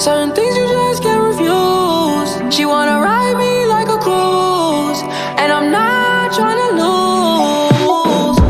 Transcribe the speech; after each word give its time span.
Certain 0.00 0.32
things 0.32 0.56
you 0.56 0.66
just 0.66 1.02
can't 1.02 1.22
refuse. 1.22 2.54
She 2.56 2.64
wanna 2.64 3.02
ride 3.02 3.36
me 3.36 3.66
like 3.66 3.86
a 3.86 3.98
cruise, 3.98 5.02
and 5.36 5.52
I'm 5.52 5.70
not 5.70 6.32
trying 6.32 6.56
to 6.56 6.72
lose. 6.72 8.40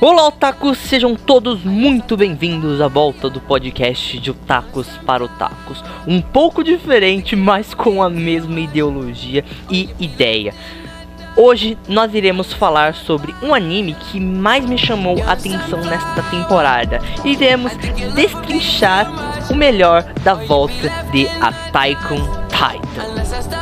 Olá, 0.00 0.26
otakus! 0.26 0.78
Sejam 0.78 1.14
todos 1.14 1.62
muito 1.62 2.16
bem-vindos 2.16 2.80
à 2.80 2.88
volta 2.88 3.30
do 3.30 3.40
podcast 3.40 4.18
de 4.18 4.32
Otakus 4.32 4.88
para 5.06 5.22
Otakus. 5.22 5.84
Um 6.08 6.20
pouco 6.20 6.64
diferente, 6.64 7.36
mas 7.36 7.72
com 7.72 8.02
a 8.02 8.10
mesma 8.10 8.58
ideologia 8.58 9.44
e 9.70 9.90
ideia. 10.00 10.54
Hoje 11.36 11.78
nós 11.88 12.14
iremos 12.14 12.52
falar 12.52 12.94
sobre 12.94 13.34
um 13.42 13.54
anime 13.54 13.94
que 13.94 14.18
mais 14.20 14.64
me 14.64 14.76
chamou 14.76 15.22
a 15.24 15.32
atenção 15.32 15.80
nesta 15.80 16.22
temporada. 16.30 17.00
Iremos 17.24 17.72
destrinchar 18.14 19.08
o 19.50 19.54
melhor 19.54 20.02
da 20.24 20.34
volta 20.34 20.88
de 21.12 21.26
Attack 21.40 22.12
on 22.12 22.24
Titan. 22.48 23.57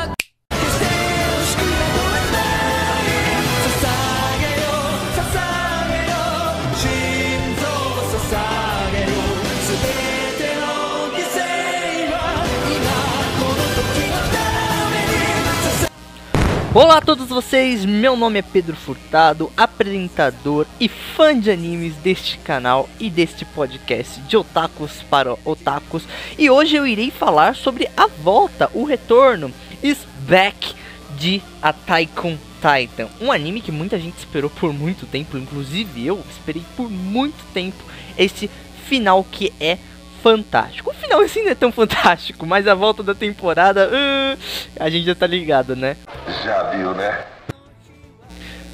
Olá 16.78 16.98
a 16.98 17.00
todos 17.00 17.30
vocês, 17.30 17.86
meu 17.86 18.18
nome 18.18 18.38
é 18.38 18.42
Pedro 18.42 18.76
Furtado, 18.76 19.50
apresentador 19.56 20.66
e 20.78 20.90
fã 20.90 21.34
de 21.40 21.50
animes 21.50 21.94
deste 21.94 22.36
canal 22.36 22.86
e 23.00 23.08
deste 23.08 23.46
podcast 23.46 24.20
de 24.20 24.36
Otakus 24.36 25.02
para 25.08 25.38
Otakus. 25.42 26.04
E 26.36 26.50
hoje 26.50 26.76
eu 26.76 26.86
irei 26.86 27.10
falar 27.10 27.56
sobre 27.56 27.88
a 27.96 28.06
volta, 28.06 28.70
o 28.74 28.84
retorno, 28.84 29.50
is 29.82 30.06
back 30.28 30.74
de 31.18 31.40
Attack 31.62 32.12
on 32.22 32.36
Titan. 32.60 33.08
Um 33.22 33.32
anime 33.32 33.62
que 33.62 33.72
muita 33.72 33.98
gente 33.98 34.18
esperou 34.18 34.50
por 34.50 34.70
muito 34.70 35.06
tempo, 35.06 35.38
inclusive 35.38 36.06
eu 36.06 36.22
esperei 36.28 36.62
por 36.76 36.90
muito 36.90 37.42
tempo 37.54 37.82
esse 38.18 38.50
final 38.86 39.24
que 39.24 39.50
é 39.58 39.78
fantástico. 40.26 40.90
O 40.90 40.94
final 40.94 41.20
assim 41.20 41.42
não 41.42 41.52
é 41.52 41.54
tão 41.54 41.70
fantástico, 41.70 42.44
mas 42.44 42.66
a 42.66 42.74
volta 42.74 43.00
da 43.00 43.14
temporada, 43.14 43.88
uh, 43.88 44.38
a 44.80 44.90
gente 44.90 45.06
já 45.06 45.14
tá 45.14 45.24
ligado, 45.24 45.76
né? 45.76 45.96
Já 46.44 46.64
viu, 46.70 46.92
né? 46.94 47.24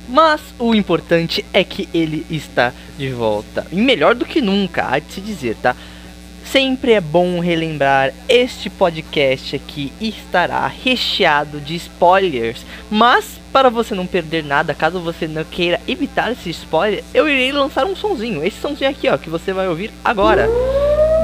Mas 0.08 0.40
o 0.58 0.74
importante 0.74 1.44
é 1.52 1.62
que 1.62 1.90
ele 1.92 2.26
está 2.30 2.72
de 2.96 3.10
volta. 3.10 3.66
E 3.70 3.76
melhor 3.76 4.14
do 4.14 4.24
que 4.24 4.40
nunca, 4.40 4.88
há 4.88 4.98
de 4.98 5.12
se 5.12 5.20
dizer, 5.20 5.56
tá? 5.56 5.76
Sempre 6.42 6.92
é 6.92 7.00
bom 7.02 7.38
relembrar, 7.38 8.12
este 8.28 8.70
podcast 8.70 9.56
aqui 9.56 9.92
estará 10.00 10.66
recheado 10.66 11.60
de 11.60 11.76
spoilers. 11.76 12.64
Mas, 12.90 13.38
para 13.52 13.68
você 13.68 13.94
não 13.94 14.06
perder 14.06 14.42
nada, 14.42 14.74
caso 14.74 15.00
você 15.00 15.28
não 15.28 15.44
queira 15.44 15.80
evitar 15.86 16.32
esse 16.32 16.48
spoiler, 16.50 17.04
eu 17.12 17.28
irei 17.28 17.52
lançar 17.52 17.84
um 17.84 17.96
sonzinho. 17.96 18.42
Esse 18.42 18.58
sonzinho 18.58 18.90
aqui, 18.90 19.08
ó, 19.08 19.18
que 19.18 19.30
você 19.30 19.52
vai 19.52 19.68
ouvir 19.68 19.90
agora. 20.02 20.48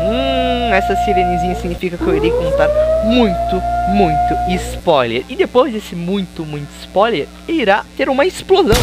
Hum, 0.08 0.72
essa 0.72 0.96
sirenezinha 1.04 1.54
significa 1.56 1.98
que 1.98 2.04
eu 2.04 2.16
irei 2.16 2.30
contar 2.30 2.68
muito, 3.04 3.62
muito 3.90 4.34
spoiler. 4.72 5.22
E 5.28 5.36
depois 5.36 5.70
desse 5.70 5.94
muito, 5.94 6.46
muito 6.46 6.68
spoiler, 6.80 7.28
irá 7.46 7.84
ter 7.94 8.08
uma 8.08 8.24
explosão. 8.24 8.76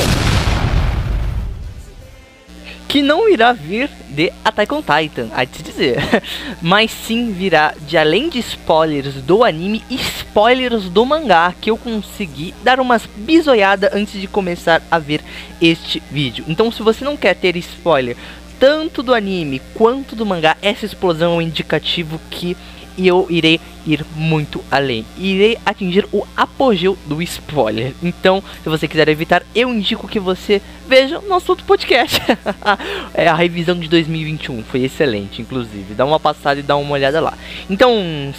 Que 2.87 3.01
não 3.01 3.27
irá 3.27 3.51
vir 3.51 3.89
de 4.07 4.31
Attack 4.43 4.71
on 4.71 4.81
Titan, 4.81 5.27
de 5.27 5.57
se 5.57 5.63
dizer. 5.63 5.97
Mas 6.61 6.91
sim 6.91 7.33
virá 7.33 7.73
de 7.87 7.97
além 7.97 8.29
de 8.29 8.39
spoilers 8.39 9.15
do 9.15 9.43
anime, 9.43 9.83
spoilers 9.89 10.83
do 10.83 11.05
mangá. 11.05 11.53
Que 11.59 11.71
eu 11.71 11.77
consegui 11.77 12.53
dar 12.63 12.79
umas 12.79 13.05
bisoiadas 13.17 13.93
antes 13.93 14.21
de 14.21 14.27
começar 14.27 14.81
a 14.91 14.99
ver 14.99 15.21
este 15.59 16.01
vídeo. 16.11 16.45
Então 16.47 16.71
se 16.71 16.83
você 16.83 17.03
não 17.03 17.17
quer 17.17 17.35
ter 17.35 17.57
spoiler 17.57 18.15
tanto 18.59 19.03
do 19.03 19.13
anime 19.13 19.61
quanto 19.73 20.15
do 20.15 20.25
mangá, 20.25 20.57
essa 20.61 20.85
explosão 20.85 21.33
é 21.33 21.35
um 21.37 21.41
indicativo 21.41 22.19
que 22.29 22.55
eu 22.97 23.27
irei 23.29 23.59
ir 23.85 24.05
muito 24.15 24.63
além. 24.71 25.05
Irei 25.17 25.57
atingir 25.65 26.07
o 26.11 26.25
apogeu 26.35 26.97
do 27.05 27.21
spoiler. 27.21 27.93
Então, 28.01 28.41
se 28.63 28.69
você 28.69 28.87
quiser 28.87 29.07
evitar, 29.09 29.43
eu 29.53 29.69
indico 29.69 30.07
que 30.07 30.19
você 30.19 30.61
veja 30.87 31.19
o 31.19 31.27
nosso 31.27 31.51
outro 31.51 31.65
podcast. 31.65 32.21
é 33.13 33.27
a 33.27 33.35
revisão 33.35 33.77
de 33.77 33.87
2021. 33.87 34.63
Foi 34.63 34.83
excelente, 34.83 35.41
inclusive. 35.41 35.93
Dá 35.93 36.05
uma 36.05 36.19
passada 36.19 36.59
e 36.59 36.63
dá 36.63 36.75
uma 36.75 36.93
olhada 36.93 37.19
lá. 37.19 37.37
Então, 37.69 37.93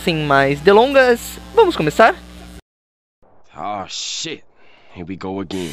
sem 0.04 0.16
mais 0.16 0.60
delongas, 0.60 1.38
vamos 1.54 1.76
começar? 1.76 2.14
Oh 3.56 3.84
shit. 3.88 4.42
Here 4.94 5.04
we 5.06 5.16
go 5.16 5.40
again. 5.40 5.72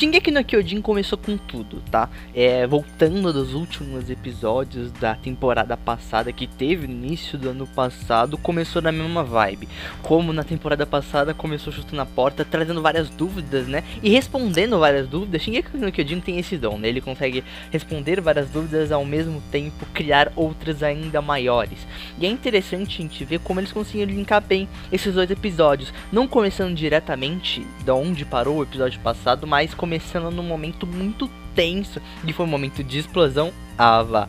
Shingeki 0.00 0.30
no 0.30 0.42
Kyojin 0.42 0.80
começou 0.80 1.18
com 1.18 1.36
tudo, 1.36 1.82
tá? 1.90 2.08
É, 2.34 2.66
voltando 2.66 3.30
dos 3.34 3.52
últimos 3.52 4.08
episódios 4.08 4.90
da 4.92 5.14
temporada 5.14 5.76
passada, 5.76 6.32
que 6.32 6.46
teve 6.46 6.86
no 6.86 6.94
início 6.94 7.36
do 7.36 7.50
ano 7.50 7.66
passado, 7.66 8.38
começou 8.38 8.80
na 8.80 8.90
mesma 8.90 9.22
vibe. 9.22 9.68
Como 10.00 10.32
na 10.32 10.42
temporada 10.42 10.86
passada 10.86 11.34
começou 11.34 11.70
chutando 11.70 12.00
a 12.00 12.06
porta, 12.06 12.46
trazendo 12.46 12.80
várias 12.80 13.10
dúvidas, 13.10 13.66
né? 13.68 13.84
E 14.02 14.08
respondendo 14.08 14.78
várias 14.78 15.06
dúvidas. 15.06 15.42
Shingeki 15.42 15.76
no 15.76 15.92
Kyojin 15.92 16.20
tem 16.20 16.38
esse 16.38 16.56
dom, 16.56 16.78
né? 16.78 16.88
Ele 16.88 17.02
consegue 17.02 17.44
responder 17.70 18.22
várias 18.22 18.48
dúvidas 18.48 18.90
ao 18.90 19.04
mesmo 19.04 19.42
tempo, 19.52 19.84
criar 19.92 20.32
outras 20.34 20.82
ainda 20.82 21.20
maiores. 21.20 21.86
E 22.18 22.24
é 22.24 22.28
interessante 22.30 22.94
a 22.94 23.02
gente 23.02 23.22
ver 23.22 23.40
como 23.40 23.60
eles 23.60 23.70
conseguiram 23.70 24.14
linkar 24.14 24.40
bem 24.40 24.66
esses 24.90 25.12
dois 25.12 25.30
episódios. 25.30 25.92
Não 26.10 26.26
começando 26.26 26.74
diretamente 26.74 27.66
da 27.84 27.94
onde 27.94 28.24
parou 28.24 28.56
o 28.56 28.62
episódio 28.62 28.98
passado, 29.00 29.46
mas 29.46 29.74
começando 29.74 29.89
num 30.30 30.42
momento 30.42 30.86
muito 30.86 31.28
tenso, 31.54 32.00
que 32.24 32.32
foi 32.32 32.46
um 32.46 32.48
momento 32.48 32.84
de 32.84 32.98
explosão. 32.98 33.52
Vá. 33.76 34.28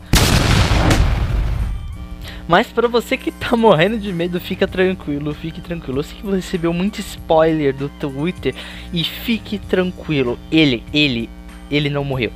Mas 2.48 2.66
para 2.66 2.88
você 2.88 3.16
que 3.16 3.30
tá 3.30 3.54
morrendo 3.56 3.98
de 3.98 4.12
medo, 4.12 4.40
fica 4.40 4.66
tranquilo, 4.66 5.32
fique 5.34 5.60
tranquilo. 5.60 6.00
Eu 6.00 6.02
sei 6.02 6.16
que 6.16 6.22
você 6.24 6.36
recebeu 6.36 6.72
muito 6.72 7.00
spoiler 7.00 7.74
do 7.74 7.88
Twitter 7.88 8.54
e 8.92 9.04
fique 9.04 9.58
tranquilo. 9.58 10.38
Ele, 10.50 10.82
ele, 10.92 11.30
ele 11.76 11.88
não 11.88 12.04
morreu. 12.04 12.30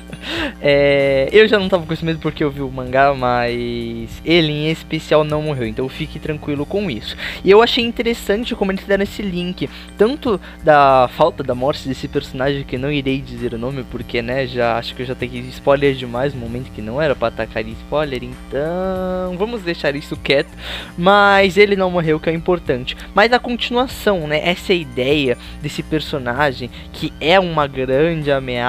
é, 0.60 1.28
eu 1.32 1.48
já 1.48 1.58
não 1.58 1.68
tava 1.68 1.86
com 1.86 1.92
esse 1.92 2.04
medo 2.04 2.18
porque 2.18 2.44
eu 2.44 2.50
vi 2.50 2.60
o 2.60 2.70
mangá, 2.70 3.14
mas 3.14 4.20
ele 4.24 4.52
em 4.52 4.70
especial 4.70 5.24
não 5.24 5.42
morreu, 5.42 5.66
então 5.66 5.88
fique 5.88 6.18
tranquilo 6.18 6.66
com 6.66 6.90
isso. 6.90 7.16
E 7.42 7.50
eu 7.50 7.62
achei 7.62 7.82
interessante 7.82 8.54
como 8.54 8.72
eles 8.72 8.84
deram 8.84 9.02
esse 9.02 9.22
link, 9.22 9.68
tanto 9.96 10.38
da 10.62 11.08
falta 11.16 11.42
da 11.42 11.54
morte 11.54 11.88
desse 11.88 12.06
personagem 12.06 12.64
que 12.64 12.76
não 12.76 12.92
irei 12.92 13.20
dizer 13.20 13.54
o 13.54 13.58
nome, 13.58 13.82
porque 13.90 14.20
né, 14.20 14.46
já 14.46 14.76
acho 14.76 14.94
que 14.94 15.02
eu 15.02 15.06
já 15.06 15.14
tenho 15.14 15.36
spoiler 15.48 15.94
demais 15.94 16.34
no 16.34 16.40
momento 16.40 16.70
que 16.72 16.82
não 16.82 17.00
era 17.00 17.16
para 17.16 17.28
atacar 17.28 17.66
spoiler, 17.66 18.22
então 18.22 19.36
vamos 19.38 19.62
deixar 19.62 19.96
isso 19.96 20.16
quieto. 20.16 20.50
Mas 20.98 21.56
ele 21.56 21.76
não 21.76 21.90
morreu, 21.90 22.20
que 22.20 22.28
é 22.28 22.32
importante. 22.32 22.96
Mas 23.14 23.32
a 23.32 23.38
continuação, 23.38 24.26
né, 24.26 24.40
essa 24.44 24.74
ideia 24.74 25.38
desse 25.62 25.82
personagem 25.82 26.70
que 26.92 27.12
é 27.20 27.40
uma 27.40 27.66
grande 27.66 28.30
ameaça 28.30 28.65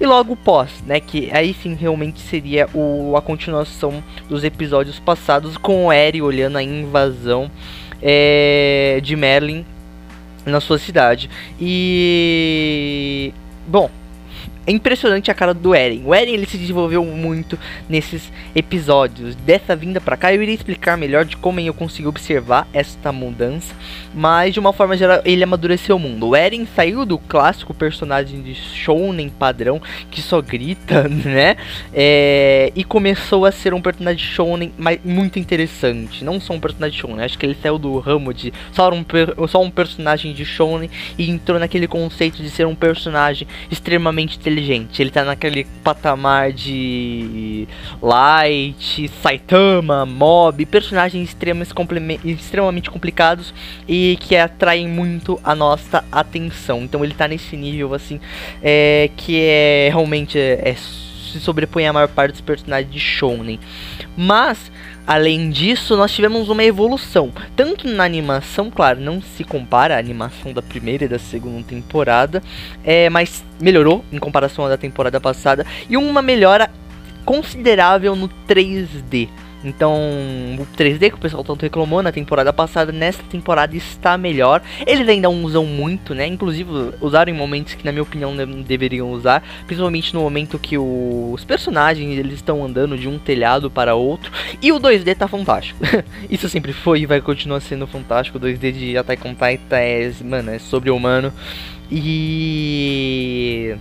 e 0.00 0.06
logo 0.06 0.36
pós, 0.36 0.70
né, 0.86 1.00
que 1.00 1.30
aí 1.32 1.54
sim 1.54 1.74
realmente 1.74 2.20
seria 2.20 2.68
o, 2.74 3.14
a 3.16 3.22
continuação 3.22 4.02
dos 4.28 4.44
episódios 4.44 4.98
passados 4.98 5.56
com 5.56 5.86
o 5.86 5.92
Eri 5.92 6.22
olhando 6.22 6.58
a 6.58 6.62
invasão 6.62 7.50
é, 8.02 9.00
de 9.02 9.16
Merlin 9.16 9.64
na 10.44 10.60
sua 10.60 10.78
cidade. 10.78 11.28
E 11.60 13.32
bom, 13.66 13.90
é 14.66 14.72
impressionante 14.72 15.30
a 15.30 15.34
cara 15.34 15.54
do 15.54 15.74
Eren. 15.74 16.02
O 16.04 16.14
Eren 16.14 16.34
ele 16.34 16.46
se 16.46 16.58
desenvolveu 16.58 17.04
muito 17.04 17.58
nesses 17.88 18.30
episódios. 18.54 19.34
Dessa 19.34 19.74
vinda 19.74 20.00
pra 20.00 20.16
cá 20.16 20.34
eu 20.34 20.42
irei 20.42 20.54
explicar 20.54 20.96
melhor 20.96 21.24
de 21.24 21.36
como 21.36 21.60
eu 21.60 21.74
consegui 21.74 22.06
observar 22.06 22.68
esta 22.72 23.10
mudança, 23.12 23.74
mas 24.14 24.52
de 24.52 24.60
uma 24.60 24.72
forma 24.72 24.96
geral 24.96 25.20
ele 25.24 25.42
amadureceu 25.42 25.96
o 25.96 25.98
mundo. 25.98 26.28
O 26.28 26.36
Eren 26.36 26.66
saiu 26.66 27.04
do 27.06 27.18
clássico 27.18 27.72
personagem 27.72 28.42
de 28.42 28.54
shounen 28.54 29.28
padrão 29.28 29.80
que 30.10 30.20
só 30.20 30.40
grita, 30.40 31.06
né? 31.08 31.56
É, 31.92 32.72
e 32.74 32.84
começou 32.84 33.46
a 33.46 33.52
ser 33.52 33.72
um 33.74 33.80
personagem 33.80 34.24
shounen 34.24 34.72
muito 35.04 35.38
interessante. 35.38 36.24
Não 36.24 36.40
só 36.40 36.54
um 36.54 36.60
personagem 36.60 36.98
shounen, 36.98 37.24
acho 37.24 37.38
que 37.38 37.46
ele 37.46 37.56
saiu 37.60 37.78
do 37.78 37.98
ramo 37.98 38.32
de 38.34 38.52
só 38.72 38.90
um, 38.92 39.04
só 39.48 39.62
um 39.62 39.70
personagem 39.70 40.32
de 40.32 40.44
shounen 40.44 40.90
e 41.16 41.30
entrou 41.30 41.58
naquele 41.58 41.86
conceito 41.86 42.42
de 42.42 42.50
ser 42.50 42.66
um 42.66 42.74
personagem 42.74 43.46
extremamente 43.70 44.38
inteligente. 44.50 45.00
Ele 45.00 45.10
tá 45.10 45.24
naquele 45.24 45.64
patamar 45.84 46.52
de 46.52 47.66
Light, 48.02 49.08
Saitama, 49.22 50.04
Mob, 50.04 50.64
personagens 50.66 51.34
extremamente 52.24 52.90
complicados 52.90 53.54
e 53.88 54.18
que 54.20 54.36
atraem 54.36 54.88
muito 54.88 55.38
a 55.44 55.54
nossa 55.54 56.04
atenção. 56.10 56.82
Então 56.82 57.04
ele 57.04 57.14
tá 57.14 57.28
nesse 57.28 57.56
nível 57.56 57.94
assim, 57.94 58.20
é, 58.62 59.10
que 59.16 59.40
é 59.40 59.88
realmente 59.90 60.38
é, 60.38 60.60
é, 60.70 60.74
se 60.74 61.40
sobrepõe 61.40 61.86
a 61.86 61.92
maior 61.92 62.08
parte 62.08 62.32
dos 62.32 62.40
personagens 62.40 62.92
de 62.92 62.98
Shounen. 62.98 63.60
Mas 64.16 64.70
Além 65.06 65.50
disso, 65.50 65.96
nós 65.96 66.12
tivemos 66.12 66.48
uma 66.48 66.62
evolução, 66.62 67.32
tanto 67.56 67.88
na 67.88 68.04
animação, 68.04 68.70
claro, 68.70 69.00
não 69.00 69.20
se 69.20 69.42
compara 69.42 69.96
a 69.96 69.98
animação 69.98 70.52
da 70.52 70.62
primeira 70.62 71.04
e 71.04 71.08
da 71.08 71.18
segunda 71.18 71.64
temporada, 71.64 72.42
é, 72.84 73.10
mas 73.10 73.44
melhorou 73.60 74.04
em 74.12 74.18
comparação 74.18 74.66
à 74.66 74.68
da 74.68 74.76
temporada 74.76 75.20
passada, 75.20 75.66
e 75.88 75.96
uma 75.96 76.22
melhora 76.22 76.70
considerável 77.24 78.14
no 78.14 78.28
3D. 78.48 79.28
Então, 79.64 79.94
o 80.58 80.66
3D 80.76 81.10
que 81.10 81.16
o 81.16 81.18
pessoal 81.18 81.44
tanto 81.44 81.62
reclamou 81.62 82.02
na 82.02 82.10
temporada 82.10 82.52
passada, 82.52 82.90
nesta 82.92 83.22
temporada 83.24 83.76
está 83.76 84.16
melhor. 84.16 84.62
Eles 84.86 85.06
ainda 85.08 85.28
usam 85.28 85.66
muito, 85.66 86.14
né? 86.14 86.26
Inclusive, 86.26 86.70
usaram 87.00 87.32
em 87.32 87.36
momentos 87.36 87.74
que, 87.74 87.84
na 87.84 87.92
minha 87.92 88.02
opinião, 88.02 88.34
não 88.34 88.62
deveriam 88.62 89.10
usar. 89.10 89.42
Principalmente 89.66 90.14
no 90.14 90.20
momento 90.20 90.58
que 90.58 90.78
o... 90.78 91.30
os 91.32 91.44
personagens 91.44 92.18
eles 92.18 92.34
estão 92.34 92.64
andando 92.64 92.96
de 92.96 93.08
um 93.08 93.18
telhado 93.18 93.70
para 93.70 93.94
outro. 93.94 94.32
E 94.62 94.72
o 94.72 94.80
2D 94.80 95.14
tá 95.16 95.28
fantástico. 95.28 95.80
Isso 96.30 96.48
sempre 96.48 96.72
foi 96.72 97.00
e 97.00 97.06
vai 97.06 97.20
continuar 97.20 97.60
sendo 97.60 97.86
fantástico. 97.86 98.38
O 98.38 98.40
2D 98.40 98.72
de 98.72 98.96
Attack 98.96 99.26
on 99.26 99.34
Titan 99.34 99.76
é, 99.76 100.12
mano, 100.24 100.50
é 100.50 100.58
sobre-humano. 100.58 101.32
E 101.90 103.76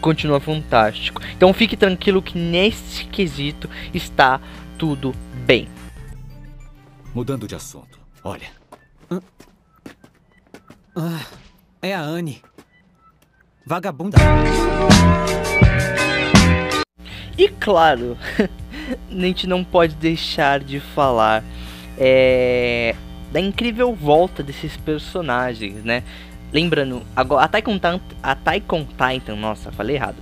continua 0.00 0.40
fantástico. 0.40 1.20
Então 1.36 1.52
fique 1.52 1.76
tranquilo 1.76 2.22
que 2.22 2.38
nesse 2.38 3.04
quesito 3.04 3.68
está 3.92 4.40
tudo 4.78 5.12
bem. 5.44 5.68
Mudando 7.12 7.48
de 7.48 7.54
assunto. 7.56 7.98
Olha. 8.22 8.48
Ah, 10.94 11.26
é 11.82 11.94
a 11.94 12.00
Anne. 12.00 12.40
Vagabunda. 13.66 14.16
E 17.36 17.48
claro, 17.48 18.16
a 19.10 19.14
gente 19.14 19.46
não 19.46 19.62
pode 19.64 19.94
deixar 19.96 20.60
de 20.60 20.80
falar 20.80 21.44
é, 21.98 22.94
da 23.32 23.40
incrível 23.40 23.94
volta 23.94 24.42
desses 24.42 24.76
personagens, 24.76 25.84
né? 25.84 26.02
Lembrando, 26.52 27.02
agora 27.14 27.44
a 27.44 27.48
Taikon, 27.48 27.78
a 28.22 28.34
Taikon 28.34 28.86
Titan, 28.86 29.36
nossa, 29.36 29.70
falei 29.70 29.96
errado. 29.96 30.16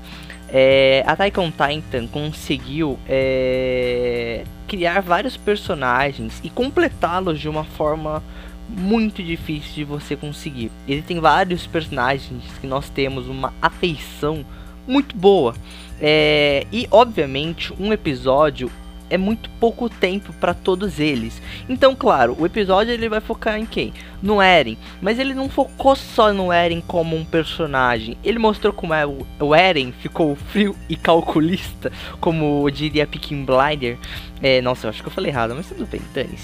É, 0.49 1.03
a 1.07 1.17
Taikon 1.17 1.51
Titan 1.51 2.07
conseguiu 2.07 2.99
é, 3.09 4.45
criar 4.67 5.01
vários 5.03 5.37
personagens 5.37 6.41
e 6.43 6.51
completá-los 6.51 7.41
de 7.41 7.49
uma 7.49 7.65
forma 7.65 8.23
muito 8.69 9.23
difícil 9.23 9.75
de 9.75 9.85
você 9.85 10.17
conseguir. 10.17 10.71
Ele 10.87 11.03
tem 11.03 11.21
vários 11.21 11.67
personagens 11.67 12.43
que 12.61 12.67
nós 12.67 12.89
temos 12.91 13.29
uma 13.29 13.53
afeição 13.61 14.45
muito 14.87 15.17
boa. 15.17 15.55
É, 16.01 16.67
e 16.73 16.87
obviamente 16.91 17.73
um 17.79 17.93
episódio 17.93 18.71
é 19.09 19.19
muito 19.19 19.49
pouco 19.61 19.89
tempo 19.89 20.33
para 20.35 20.55
todos 20.55 20.99
eles. 20.99 21.41
Então, 21.69 21.95
claro, 21.95 22.37
o 22.39 22.47
episódio 22.47 22.93
ele 22.93 23.09
vai 23.09 23.21
focar 23.21 23.59
em 23.59 23.67
quem? 23.67 23.93
No 24.23 24.41
Eren. 24.41 24.77
Mas 25.01 25.19
ele 25.19 25.35
não 25.35 25.49
focou 25.49 25.95
só 25.95 26.33
no 26.33 26.53
Eren 26.53 26.81
como 26.81 27.17
um 27.17 27.25
personagem. 27.25 28.17
Ele 28.25 28.39
mostrou 28.39 28.73
como 28.73 28.95
é 28.95 29.05
o 29.07 29.55
Eren 29.55 29.93
ficou 29.93 30.35
frio 30.37 30.75
e 30.89 30.97
calculista, 30.97 31.93
como 32.21 32.69
diria 32.71 33.07
Picking 33.07 33.45
Blinder. 33.45 33.99
É, 34.43 34.61
nossa, 34.61 34.87
eu 34.87 34.91
acho 34.91 35.03
que 35.03 35.09
eu 35.09 35.13
falei 35.13 35.31
errado, 35.31 35.55
mas 35.55 35.69
tudo 35.69 35.87
bem, 35.87 36.01
dane 36.13 36.37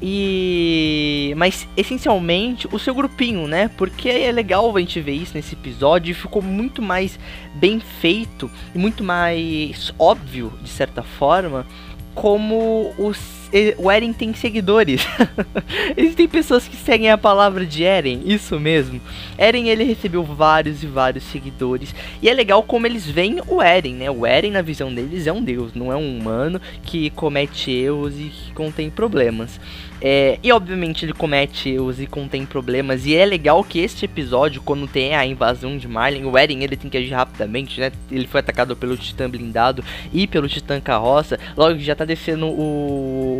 E. 0.00 1.34
Mas 1.36 1.68
essencialmente 1.76 2.68
o 2.70 2.78
seu 2.78 2.94
grupinho, 2.94 3.46
né? 3.46 3.68
Porque 3.76 4.08
é 4.08 4.30
legal 4.32 4.74
a 4.74 4.80
gente 4.80 5.00
ver 5.00 5.12
isso 5.12 5.34
nesse 5.34 5.54
episódio. 5.54 6.14
Ficou 6.14 6.42
muito 6.42 6.80
mais 6.80 7.18
bem 7.54 7.80
feito 7.80 8.50
e 8.74 8.78
muito 8.78 9.02
mais 9.04 9.92
óbvio, 9.98 10.52
de 10.62 10.68
certa 10.68 11.02
forma, 11.02 11.66
como 12.16 12.94
os, 12.96 13.45
o 13.78 13.90
Eren 13.90 14.12
tem 14.12 14.32
seguidores. 14.34 15.06
Existem 15.96 16.28
pessoas 16.28 16.66
que 16.66 16.76
seguem 16.76 17.10
a 17.10 17.18
palavra 17.18 17.64
de 17.64 17.84
Eren, 17.84 18.22
isso 18.24 18.58
mesmo. 18.58 19.00
Eren 19.38 19.68
ele 19.68 19.84
recebeu 19.84 20.22
vários 20.22 20.82
e 20.82 20.86
vários 20.86 21.24
seguidores. 21.24 21.94
E 22.22 22.28
é 22.28 22.34
legal 22.34 22.62
como 22.62 22.86
eles 22.86 23.06
veem 23.06 23.40
o 23.46 23.62
Eren, 23.62 23.94
né? 23.94 24.10
O 24.10 24.26
Eren, 24.26 24.50
na 24.50 24.62
visão 24.62 24.92
deles, 24.92 25.26
é 25.26 25.32
um 25.32 25.42
deus, 25.42 25.74
não 25.74 25.92
é 25.92 25.96
um 25.96 26.18
humano 26.18 26.60
que 26.82 27.10
comete 27.10 27.70
erros 27.70 28.14
e 28.18 28.24
que 28.24 28.52
contém 28.52 28.90
problemas. 28.90 29.60
É, 30.00 30.38
e 30.42 30.52
obviamente 30.52 31.04
ele 31.04 31.12
comete 31.12 31.70
erros 31.70 32.00
e 32.00 32.06
contém 32.06 32.44
problemas. 32.44 33.06
E 33.06 33.14
é 33.14 33.24
legal 33.24 33.64
que 33.64 33.78
este 33.78 34.04
episódio, 34.04 34.60
quando 34.60 34.86
tem 34.86 35.14
a 35.14 35.24
invasão 35.24 35.78
de 35.78 35.88
Marlin, 35.88 36.24
o 36.24 36.36
Eren 36.36 36.62
ele 36.62 36.76
tem 36.76 36.90
que 36.90 36.98
agir 36.98 37.14
rapidamente, 37.14 37.80
né? 37.80 37.90
Ele 38.10 38.26
foi 38.26 38.40
atacado 38.40 38.76
pelo 38.76 38.96
Titã 38.96 39.28
blindado 39.28 39.82
e 40.12 40.26
pelo 40.26 40.48
Titã 40.48 40.80
carroça. 40.80 41.38
Logo 41.56 41.78
já 41.78 41.94
tá 41.94 42.04
descendo 42.04 42.46
o. 42.46 43.35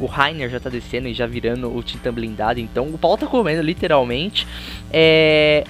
O 0.00 0.06
Rainer 0.06 0.48
já 0.48 0.60
tá 0.60 0.70
descendo 0.70 1.08
e 1.08 1.14
já 1.14 1.26
virando 1.26 1.74
o 1.74 1.82
Titã 1.82 2.12
blindado. 2.12 2.60
Então 2.60 2.86
o 2.86 2.98
pau 2.98 3.16
tá 3.16 3.26
comendo 3.26 3.62
literalmente. 3.62 4.46
É, 4.92 5.64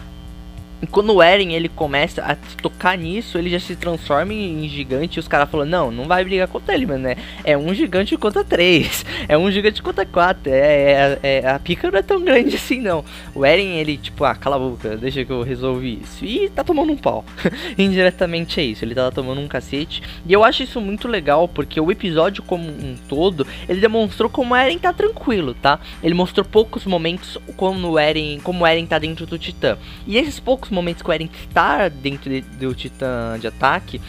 e 0.82 0.86
quando 0.86 1.14
o 1.14 1.22
Eren 1.22 1.52
ele 1.52 1.68
começa 1.68 2.22
a 2.22 2.34
tocar 2.62 2.96
nisso, 2.96 3.36
ele 3.36 3.50
já 3.50 3.60
se 3.60 3.76
transforma 3.76 4.32
em 4.32 4.66
gigante 4.68 5.18
e 5.18 5.20
os 5.20 5.28
caras 5.28 5.50
falam, 5.50 5.66
não, 5.66 5.90
não 5.90 6.04
vai 6.04 6.24
brigar 6.24 6.48
contra 6.48 6.74
ele, 6.74 6.86
mano. 6.86 7.08
É, 7.08 7.16
é 7.44 7.58
um 7.58 7.74
gigante 7.74 8.16
contra 8.16 8.44
três. 8.44 9.04
É 9.28 9.36
um 9.36 9.50
gigante 9.50 9.82
contra 9.82 10.04
quatro. 10.04 10.50
É, 10.50 11.18
é, 11.22 11.40
é, 11.42 11.48
a 11.48 11.58
pica 11.58 11.90
não 11.90 11.98
é 11.98 12.02
tão 12.02 12.20
grande 12.20 12.56
assim, 12.56 12.80
não. 12.80 13.04
O 13.34 13.44
Eren, 13.44 13.78
ele, 13.78 13.96
tipo, 13.96 14.24
ah, 14.24 14.34
cala 14.34 14.56
a 14.56 14.58
boca, 14.58 14.96
deixa 14.96 15.24
que 15.24 15.30
eu 15.30 15.42
resolvi 15.42 16.00
isso. 16.02 16.24
E 16.24 16.48
tá 16.48 16.64
tomando 16.64 16.92
um 16.92 16.96
pau. 16.96 17.24
Indiretamente 17.78 18.58
é 18.60 18.64
isso, 18.64 18.84
ele 18.84 18.94
tá 18.94 19.10
tomando 19.10 19.40
um 19.40 19.46
cacete. 19.46 20.02
E 20.26 20.32
eu 20.32 20.42
acho 20.42 20.62
isso 20.62 20.80
muito 20.80 21.06
legal, 21.06 21.46
porque 21.46 21.80
o 21.80 21.92
episódio 21.92 22.42
como 22.42 22.68
um 22.68 22.96
todo, 23.08 23.46
ele 23.68 23.80
demonstrou 23.80 24.28
como 24.28 24.54
o 24.54 24.56
Eren 24.56 24.78
tá 24.78 24.92
tranquilo, 24.92 25.54
tá? 25.54 25.78
Ele 26.02 26.14
mostrou 26.14 26.44
poucos 26.44 26.84
momentos 26.86 27.38
como 27.56 27.90
o 27.90 27.98
Eren, 27.98 28.40
como 28.40 28.64
o 28.64 28.66
Eren 28.66 28.86
tá 28.86 28.98
dentro 28.98 29.26
do 29.26 29.38
Titã. 29.38 29.76
E 30.06 30.16
esses 30.16 30.40
poucos 30.40 30.69
momentos 30.70 31.02
que 31.02 31.08
o 31.08 31.12
Eren 31.12 31.28
está 31.48 31.88
dentro 31.88 32.30
de, 32.30 32.40
do 32.40 32.74
Titã 32.74 33.38
de 33.38 33.46
ataque, 33.46 34.00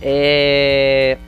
é. 0.00 1.18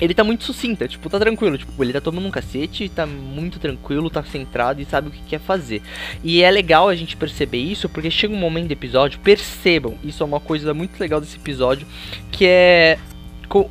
Ele 0.00 0.14
tá 0.14 0.24
muito 0.24 0.42
sucinta, 0.42 0.88
tipo, 0.88 1.08
tá 1.08 1.16
tranquilo, 1.16 1.56
tipo, 1.56 1.80
ele 1.84 1.92
tá 1.92 2.00
tomando 2.00 2.26
um 2.26 2.30
cacete, 2.30 2.88
tá 2.88 3.06
muito 3.06 3.60
tranquilo, 3.60 4.10
tá 4.10 4.24
centrado 4.24 4.82
e 4.82 4.84
sabe 4.84 5.06
o 5.08 5.10
que 5.12 5.22
quer 5.22 5.38
fazer. 5.38 5.80
E 6.24 6.42
é 6.42 6.50
legal 6.50 6.88
a 6.88 6.96
gente 6.96 7.16
perceber 7.16 7.58
isso, 7.58 7.88
porque 7.88 8.10
chega 8.10 8.34
um 8.34 8.38
momento 8.38 8.66
do 8.66 8.72
episódio, 8.72 9.20
percebam, 9.20 9.96
isso 10.02 10.20
é 10.20 10.26
uma 10.26 10.40
coisa 10.40 10.74
muito 10.74 10.98
legal 10.98 11.20
desse 11.20 11.36
episódio, 11.36 11.86
que 12.32 12.44
é 12.46 12.98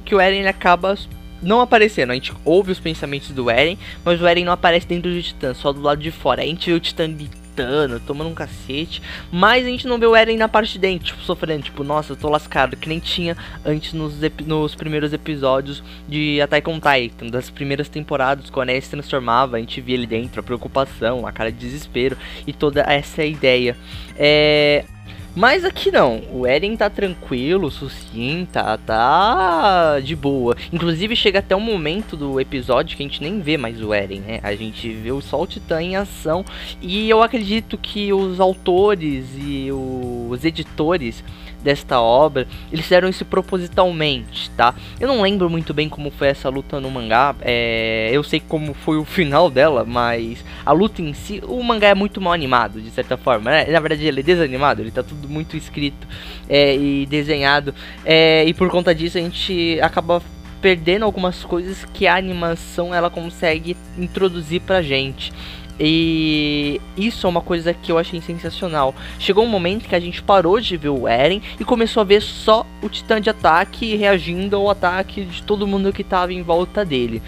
que 0.06 0.16
o 0.16 0.22
Eren 0.22 0.48
acaba 0.48 0.96
não 1.42 1.60
aparecendo. 1.60 2.12
A 2.12 2.14
gente 2.14 2.34
ouve 2.46 2.72
os 2.72 2.80
pensamentos 2.80 3.32
do 3.32 3.50
Eren, 3.50 3.78
mas 4.06 4.22
o 4.22 4.28
Eren 4.28 4.46
não 4.46 4.54
aparece 4.54 4.88
dentro 4.88 5.12
do 5.12 5.22
Titã, 5.22 5.54
só 5.54 5.74
do 5.74 5.82
lado 5.82 6.02
de 6.02 6.12
fora. 6.12 6.44
A 6.44 6.46
gente 6.46 6.70
vê 6.70 6.76
o 6.76 6.80
Titã 6.80 7.10
gritando, 7.52 8.00
tomando 8.00 8.30
um 8.30 8.34
cacete. 8.34 9.02
Mas 9.32 9.66
a 9.66 9.70
gente 9.70 9.88
não 9.88 10.00
vê 10.00 10.06
o 10.06 10.16
Eren 10.16 10.38
na 10.38 10.48
parte 10.48 10.74
de 10.74 10.80
dentro, 10.80 11.08
tipo, 11.08 11.22
sofrendo, 11.22 11.64
tipo, 11.64 11.84
nossa, 11.84 12.14
eu 12.14 12.16
tô 12.18 12.30
lascado, 12.30 12.78
que 12.78 12.88
nem 12.88 13.00
tinha 13.00 13.36
antes 13.66 13.94
nos, 13.94 14.16
nos 14.46 14.74
primeiros 14.74 15.14
episódios 15.14 15.84
de 16.08 16.42
Attack 16.42 16.70
on 16.70 16.80
Titan, 16.80 17.28
das 17.28 17.50
primeiras 17.50 17.90
temporadas, 17.90 18.50
quando 18.50 18.70
ele 18.70 18.82
se 18.82 18.90
transformava, 18.90 19.58
a 19.58 19.60
gente 19.60 19.82
via 19.82 19.96
ele 19.96 20.08
dentro, 20.08 20.40
a 20.40 20.44
preocupação, 20.44 21.28
a 21.28 21.32
cara 21.32 21.52
de 21.52 21.58
desespero 21.60 22.18
e 22.48 22.54
toda 22.54 22.82
essa 22.82 23.24
ideia. 23.24 23.76
É. 24.18 24.86
Mas 25.34 25.64
aqui 25.64 25.92
não, 25.92 26.22
o 26.34 26.46
Eren 26.46 26.76
tá 26.76 26.90
tranquilo, 26.90 27.72
sucinta, 27.72 28.78
tá 28.78 30.00
de 30.02 30.14
boa. 30.14 30.58
Inclusive 30.74 31.16
chega 31.16 31.40
até 31.40 31.56
um 31.56 31.62
momento 31.62 32.18
do 32.18 32.40
episódio 32.40 32.98
que 32.98 33.04
a 33.04 33.06
gente 33.06 33.22
nem 33.22 33.40
vê 33.40 33.56
mais 33.58 33.82
o 33.82 33.94
Eren, 33.94 34.20
né? 34.20 34.40
A 34.44 34.54
gente 34.56 34.90
vê 34.90 35.12
o 35.12 35.22
Sol 35.22 35.48
Titã 35.48 35.82
em 35.82 35.96
ação 35.96 36.44
e 36.82 37.10
eu 37.10 37.24
acredito 37.24 37.78
que 37.78 38.12
os 38.12 38.42
autores 38.42 39.26
e 39.38 39.70
os 39.72 40.44
editores 40.44 41.24
desta 41.62 42.00
obra, 42.00 42.48
eles 42.72 42.84
fizeram 42.86 43.08
isso 43.08 43.26
propositalmente, 43.26 44.50
tá? 44.52 44.74
Eu 45.00 45.08
não 45.08 45.22
lembro 45.22 45.50
muito 45.50 45.74
bem 45.74 45.88
como 45.88 46.12
foi 46.12 46.28
essa 46.28 46.50
luta 46.50 46.80
no 46.80 46.90
mangá, 46.90 47.36
é, 47.42 48.10
eu 48.12 48.24
sei 48.24 48.40
como 48.40 48.74
foi 48.74 48.98
o 48.98 49.06
final 49.06 49.50
dela, 49.50 49.86
mas 49.86 50.44
a 50.66 50.72
luta 50.72 51.02
em 51.02 51.14
si, 51.14 51.42
o 51.46 51.62
mangá 51.64 51.90
é 51.90 51.96
muito 51.96 52.20
mal 52.20 52.34
animado, 52.34 52.82
de 52.82 52.90
certa 52.90 53.18
forma, 53.18 53.52
né? 53.52 53.66
Na 53.66 53.80
verdade 53.80 54.06
ele 54.06 54.20
é 54.20 54.24
desanimado, 54.24 54.82
ele 54.82 54.92
tá 54.92 55.04
tudo 55.04 55.30
muito 55.30 55.56
escrito 55.56 56.08
é, 56.50 56.76
e 56.76 57.06
desenhado, 57.06 57.74
é, 58.06 58.44
e 58.46 58.54
por 58.54 58.70
conta 58.70 58.94
disso 58.94 59.18
a 59.18 59.22
gente 59.22 59.80
acaba 59.82 60.22
perdendo 60.62 61.04
algumas 61.04 61.44
coisas 61.44 61.84
que 61.86 62.06
a 62.06 62.16
animação 62.16 62.94
ela 62.94 63.10
consegue 63.10 63.76
introduzir 63.98 64.62
pra 64.62 64.82
gente. 64.82 65.34
E 65.84 66.80
isso 66.96 67.26
é 67.26 67.30
uma 67.30 67.42
coisa 67.42 67.74
que 67.74 67.92
eu 67.92 67.98
achei 67.98 68.22
sensacional. 68.22 68.94
Chegou 69.18 69.44
um 69.44 69.50
momento 69.50 69.90
que 69.90 69.96
a 69.96 70.00
gente 70.00 70.22
parou 70.22 70.60
de 70.60 70.78
ver 70.78 70.90
o 70.90 71.08
Eren 71.08 71.42
e 71.60 71.66
começou 71.66 72.02
a 72.02 72.04
ver 72.04 72.22
só 72.22 72.68
o 72.84 72.90
Titã 72.90 73.20
de 73.20 73.32
ataque 73.32 73.96
reagindo 73.96 74.56
ao 74.56 74.70
ataque 74.70 75.26
de 75.26 75.42
todo 75.42 75.66
mundo 75.66 75.92
que 75.92 76.04
estava 76.04 76.32
em 76.32 76.44
volta 76.44 76.86
dele. 76.86 77.20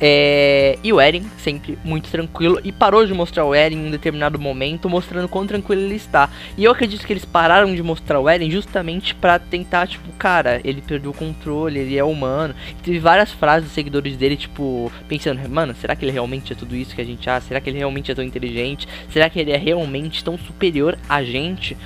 É, 0.00 0.78
e 0.84 0.92
o 0.92 1.00
Eren, 1.00 1.24
sempre 1.38 1.78
muito 1.82 2.10
tranquilo, 2.10 2.60
e 2.62 2.70
parou 2.70 3.06
de 3.06 3.14
mostrar 3.14 3.44
o 3.44 3.54
Eren 3.54 3.76
em 3.76 3.86
um 3.86 3.90
determinado 3.90 4.38
momento, 4.38 4.88
mostrando 4.88 5.28
quão 5.28 5.46
tranquilo 5.46 5.82
ele 5.82 5.94
está. 5.94 6.28
E 6.56 6.64
eu 6.64 6.72
acredito 6.72 7.06
que 7.06 7.12
eles 7.12 7.24
pararam 7.24 7.74
de 7.74 7.82
mostrar 7.82 8.20
o 8.20 8.28
Eren 8.28 8.50
justamente 8.50 9.14
para 9.14 9.38
tentar, 9.38 9.86
tipo, 9.86 10.10
cara, 10.12 10.60
ele 10.64 10.82
perdeu 10.82 11.10
o 11.10 11.14
controle, 11.14 11.80
ele 11.80 11.96
é 11.96 12.04
humano. 12.04 12.54
E 12.70 12.82
teve 12.82 12.98
várias 12.98 13.32
frases 13.32 13.64
dos 13.64 13.74
seguidores 13.74 14.16
dele, 14.16 14.36
tipo, 14.36 14.92
pensando, 15.08 15.40
mano, 15.48 15.74
será 15.80 15.96
que 15.96 16.04
ele 16.04 16.12
realmente 16.12 16.52
é 16.52 16.56
tudo 16.56 16.76
isso 16.76 16.94
que 16.94 17.00
a 17.00 17.04
gente 17.04 17.28
acha? 17.28 17.46
Será 17.46 17.60
que 17.60 17.70
ele 17.70 17.78
realmente 17.78 18.10
é 18.10 18.14
tão 18.14 18.24
inteligente? 18.24 18.86
Será 19.10 19.30
que 19.30 19.40
ele 19.40 19.52
é 19.52 19.56
realmente 19.56 20.22
tão 20.22 20.36
superior 20.36 20.98
a 21.08 21.22
gente? 21.22 21.76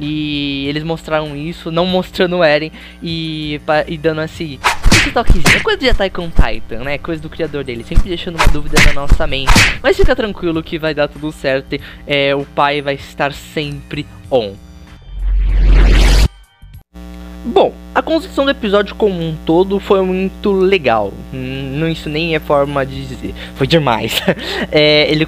E 0.00 0.66
eles 0.66 0.82
mostraram 0.82 1.36
isso, 1.36 1.70
não 1.70 1.84
mostrando 1.84 2.38
o 2.38 2.44
Eren 2.44 2.72
e, 3.02 3.60
e 3.86 3.98
dando 3.98 4.22
assim 4.22 4.58
esse 5.00 5.10
toquezinho. 5.12 5.56
É 5.56 5.60
coisa 5.60 5.78
de 5.78 5.88
Attack 5.88 6.20
on 6.20 6.30
Titan, 6.30 6.84
né? 6.84 6.98
Coisa 6.98 7.20
do 7.22 7.30
criador 7.30 7.64
dele. 7.64 7.82
Sempre 7.84 8.08
deixando 8.08 8.36
uma 8.36 8.46
dúvida 8.48 8.76
na 8.86 8.92
nossa 8.92 9.26
mente. 9.26 9.52
Mas 9.82 9.96
fica 9.96 10.14
tranquilo 10.14 10.62
que 10.62 10.78
vai 10.78 10.94
dar 10.94 11.08
tudo 11.08 11.32
certo. 11.32 11.76
É, 12.06 12.34
o 12.34 12.44
pai 12.44 12.82
vai 12.82 12.94
estar 12.94 13.32
sempre 13.32 14.06
on. 14.30 14.54
Bom, 17.42 17.72
a 17.94 18.02
construção 18.02 18.44
do 18.44 18.50
episódio 18.50 18.94
como 18.94 19.18
um 19.18 19.34
todo 19.46 19.80
foi 19.80 20.02
muito 20.02 20.52
legal. 20.52 21.10
Hum, 21.32 21.88
isso 21.88 22.08
nem 22.08 22.34
é 22.34 22.38
forma 22.38 22.84
de 22.84 23.06
dizer. 23.06 23.34
Foi 23.54 23.66
demais. 23.66 24.20
é, 24.70 25.10
ele, 25.10 25.26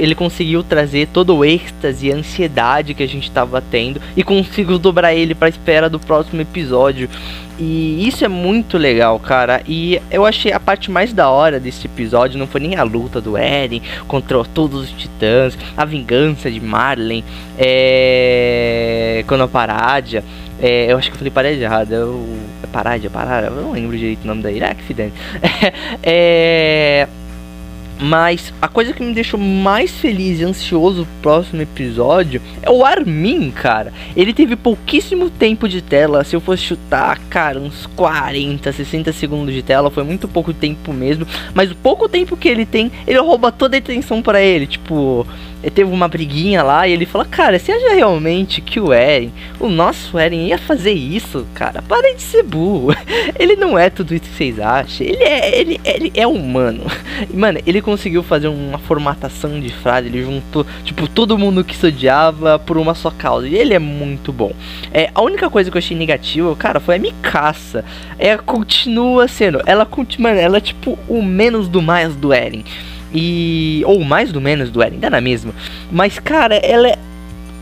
ele 0.00 0.14
conseguiu 0.14 0.62
trazer 0.62 1.08
todo 1.08 1.36
o 1.36 1.44
êxtase 1.44 2.06
e 2.06 2.12
ansiedade 2.12 2.94
que 2.94 3.02
a 3.02 3.06
gente 3.06 3.24
estava 3.24 3.60
tendo 3.60 4.00
e 4.16 4.24
conseguiu 4.24 4.78
dobrar 4.78 5.14
ele 5.14 5.34
para 5.34 5.48
a 5.48 5.50
espera 5.50 5.90
do 5.90 6.00
próximo 6.00 6.40
episódio. 6.40 7.10
E 7.58 8.08
isso 8.08 8.24
é 8.24 8.28
muito 8.28 8.76
legal, 8.76 9.20
cara. 9.20 9.62
E 9.68 10.00
eu 10.10 10.24
achei 10.24 10.50
a 10.50 10.58
parte 10.58 10.90
mais 10.90 11.12
da 11.12 11.28
hora 11.28 11.60
desse 11.60 11.86
episódio 11.86 12.38
não 12.38 12.46
foi 12.46 12.60
nem 12.60 12.74
a 12.76 12.82
luta 12.82 13.20
do 13.20 13.36
Eren 13.36 13.80
contra 14.08 14.42
todos 14.44 14.84
os 14.84 14.90
titãs, 14.90 15.56
a 15.76 15.84
vingança 15.84 16.50
de 16.50 16.60
Marlin, 16.60 17.22
é... 17.56 19.24
a 19.28 19.48
Parádia. 19.48 20.24
É, 20.66 20.90
eu 20.90 20.96
acho 20.96 21.10
que 21.10 21.14
eu 21.14 21.18
falei 21.18 21.30
Parádia 21.30 21.62
errado. 21.62 21.92
Eu... 21.92 22.26
É 22.62 22.66
Parádia, 22.66 23.10
Parádia, 23.10 23.48
eu 23.48 23.62
não 23.62 23.72
lembro 23.72 23.98
direito 23.98 24.24
o 24.24 24.26
nome 24.26 24.42
daí. 24.42 24.62
Ah, 24.64 24.74
que 24.74 24.82
fidente. 24.82 25.14
é. 26.02 27.06
Mas 28.00 28.52
a 28.60 28.66
coisa 28.66 28.94
que 28.94 29.02
me 29.02 29.12
deixou 29.12 29.38
mais 29.38 29.90
feliz 29.90 30.40
e 30.40 30.44
ansioso 30.44 31.04
pro 31.04 31.34
próximo 31.34 31.60
episódio 31.60 32.40
é 32.62 32.70
o 32.70 32.82
Armin, 32.82 33.50
cara. 33.50 33.92
Ele 34.16 34.32
teve 34.32 34.56
pouquíssimo 34.56 35.28
tempo 35.28 35.68
de 35.68 35.82
tela. 35.82 36.24
Se 36.24 36.34
eu 36.34 36.40
fosse 36.40 36.62
chutar, 36.62 37.20
cara, 37.28 37.60
uns 37.60 37.86
40, 37.94 38.72
60 38.72 39.12
segundos 39.12 39.54
de 39.54 39.62
tela. 39.62 39.90
Foi 39.90 40.02
muito 40.02 40.26
pouco 40.26 40.54
tempo 40.54 40.94
mesmo. 40.94 41.26
Mas 41.52 41.70
o 41.70 41.76
pouco 41.76 42.08
tempo 42.08 42.38
que 42.38 42.48
ele 42.48 42.64
tem, 42.64 42.90
ele 43.06 43.18
rouba 43.20 43.52
toda 43.52 43.76
a 43.76 43.78
atenção 43.78 44.22
para 44.22 44.40
ele. 44.40 44.66
Tipo, 44.66 45.26
teve 45.70 45.90
uma 45.90 46.08
briguinha 46.08 46.62
lá 46.62 46.86
e 46.86 46.92
ele 46.92 47.06
fala: 47.06 47.24
Cara, 47.24 47.58
você 47.58 47.72
acha 47.72 47.94
realmente 47.94 48.60
que 48.60 48.78
o 48.80 48.92
Eren, 48.92 49.30
o 49.58 49.68
nosso 49.68 50.18
Eren, 50.18 50.46
ia 50.46 50.58
fazer 50.58 50.92
isso, 50.92 51.46
cara? 51.54 51.82
Para 51.82 52.14
de 52.14 52.22
ser 52.22 52.42
burro. 52.42 52.94
Ele 53.38 53.56
não 53.56 53.78
é 53.78 53.90
tudo 53.90 54.14
isso 54.14 54.24
que 54.24 54.36
vocês 54.36 54.60
acham. 54.60 55.06
Ele 55.06 55.22
é, 55.22 55.60
ele, 55.60 55.80
ele 55.84 56.12
é 56.14 56.26
humano. 56.26 56.84
E, 57.32 57.36
mano, 57.36 57.60
ele 57.64 57.80
conseguiu 57.80 58.22
fazer 58.24 58.48
uma 58.48 58.76
formatação 58.76 59.60
de 59.60 59.68
frase. 59.70 60.08
Ele 60.08 60.22
juntou, 60.22 60.66
tipo, 60.84 61.06
todo 61.08 61.38
mundo 61.38 61.62
que 61.62 61.76
se 61.76 61.86
odiava 61.86 62.58
por 62.58 62.76
uma 62.76 62.94
só 62.94 63.10
causa. 63.10 63.46
E 63.46 63.54
ele 63.54 63.72
é 63.72 63.78
muito 63.78 64.32
bom. 64.32 64.52
É, 64.92 65.10
a 65.14 65.22
única 65.22 65.48
coisa 65.48 65.70
que 65.70 65.76
eu 65.76 65.78
achei 65.78 65.96
negativa, 65.96 66.54
cara, 66.56 66.80
foi 66.80 66.96
a 66.96 66.98
Mikasa. 66.98 67.84
É, 68.18 68.36
continua 68.36 69.28
sendo. 69.28 69.62
Ela, 69.64 69.88
mano, 70.18 70.38
ela 70.38 70.56
é 70.56 70.60
tipo 70.60 70.98
o 71.08 71.22
menos 71.22 71.68
do 71.68 71.80
mais 71.80 72.16
do 72.16 72.32
Eren. 72.32 72.64
E. 73.14 73.82
Ou 73.86 74.02
mais 74.04 74.32
do 74.32 74.40
menos 74.40 74.70
do 74.70 74.82
Eren, 74.82 74.98
dá 74.98 75.08
na 75.08 75.20
mesma. 75.20 75.54
Mas, 75.90 76.18
cara, 76.18 76.56
ela 76.56 76.88
é, 76.88 76.98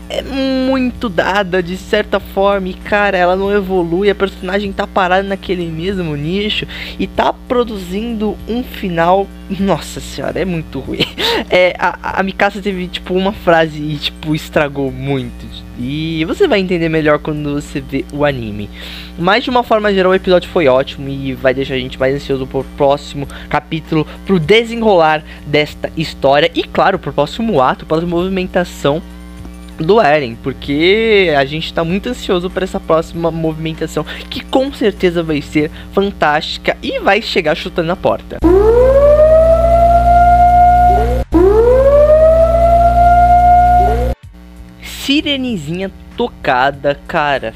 é 0.09 0.21
muito 0.21 1.09
dada 1.09 1.61
de 1.61 1.77
certa 1.77 2.19
forma. 2.19 2.69
E, 2.69 2.73
cara, 2.73 3.17
ela 3.17 3.35
não 3.35 3.53
evolui. 3.53 4.09
A 4.09 4.15
personagem 4.15 4.71
tá 4.71 4.85
parada 4.85 5.27
naquele 5.27 5.65
mesmo 5.67 6.15
nicho. 6.15 6.67
E 6.99 7.07
tá 7.07 7.33
produzindo 7.33 8.37
um 8.47 8.63
final. 8.63 9.27
Nossa 9.59 9.99
senhora, 9.99 10.39
é 10.39 10.45
muito 10.45 10.79
ruim. 10.79 10.99
É, 11.49 11.75
a, 11.79 12.19
a 12.19 12.23
Mikasa 12.23 12.61
teve, 12.61 12.87
tipo, 12.87 13.13
uma 13.15 13.33
frase 13.33 13.81
e, 13.81 13.97
tipo, 13.97 14.35
estragou 14.35 14.91
muito 14.91 15.63
e 15.77 16.23
você 16.25 16.47
vai 16.47 16.59
entender 16.59 16.87
melhor 16.89 17.19
quando 17.19 17.53
você 17.53 17.81
vê 17.81 18.05
o 18.13 18.23
anime. 18.23 18.69
Mas 19.17 19.43
de 19.43 19.49
uma 19.49 19.63
forma 19.63 19.93
geral, 19.93 20.11
o 20.11 20.15
episódio 20.15 20.49
foi 20.49 20.67
ótimo 20.67 21.09
e 21.09 21.33
vai 21.33 21.53
deixar 21.53 21.75
a 21.75 21.79
gente 21.79 21.99
mais 21.99 22.15
ansioso 22.15 22.45
pro 22.45 22.63
próximo 22.77 23.27
capítulo, 23.49 24.07
pro 24.25 24.39
desenrolar 24.39 25.23
desta 25.45 25.91
história 25.97 26.51
e, 26.53 26.63
claro, 26.63 26.99
pro 26.99 27.13
próximo 27.13 27.61
ato, 27.61 27.85
para 27.85 28.01
movimentação 28.01 29.01
do 29.77 29.99
Eren, 30.01 30.35
porque 30.35 31.33
a 31.37 31.45
gente 31.45 31.65
está 31.65 31.83
muito 31.83 32.09
ansioso 32.09 32.49
para 32.49 32.63
essa 32.63 32.79
próxima 32.79 33.31
movimentação 33.31 34.05
que 34.29 34.43
com 34.45 34.71
certeza 34.73 35.23
vai 35.23 35.41
ser 35.41 35.71
fantástica 35.91 36.77
e 36.81 36.99
vai 36.99 37.21
chegar 37.21 37.55
chutando 37.55 37.91
a 37.91 37.95
porta. 37.95 38.37
sirenezinha 45.03 45.91
tocada, 46.15 46.97
cara. 47.07 47.53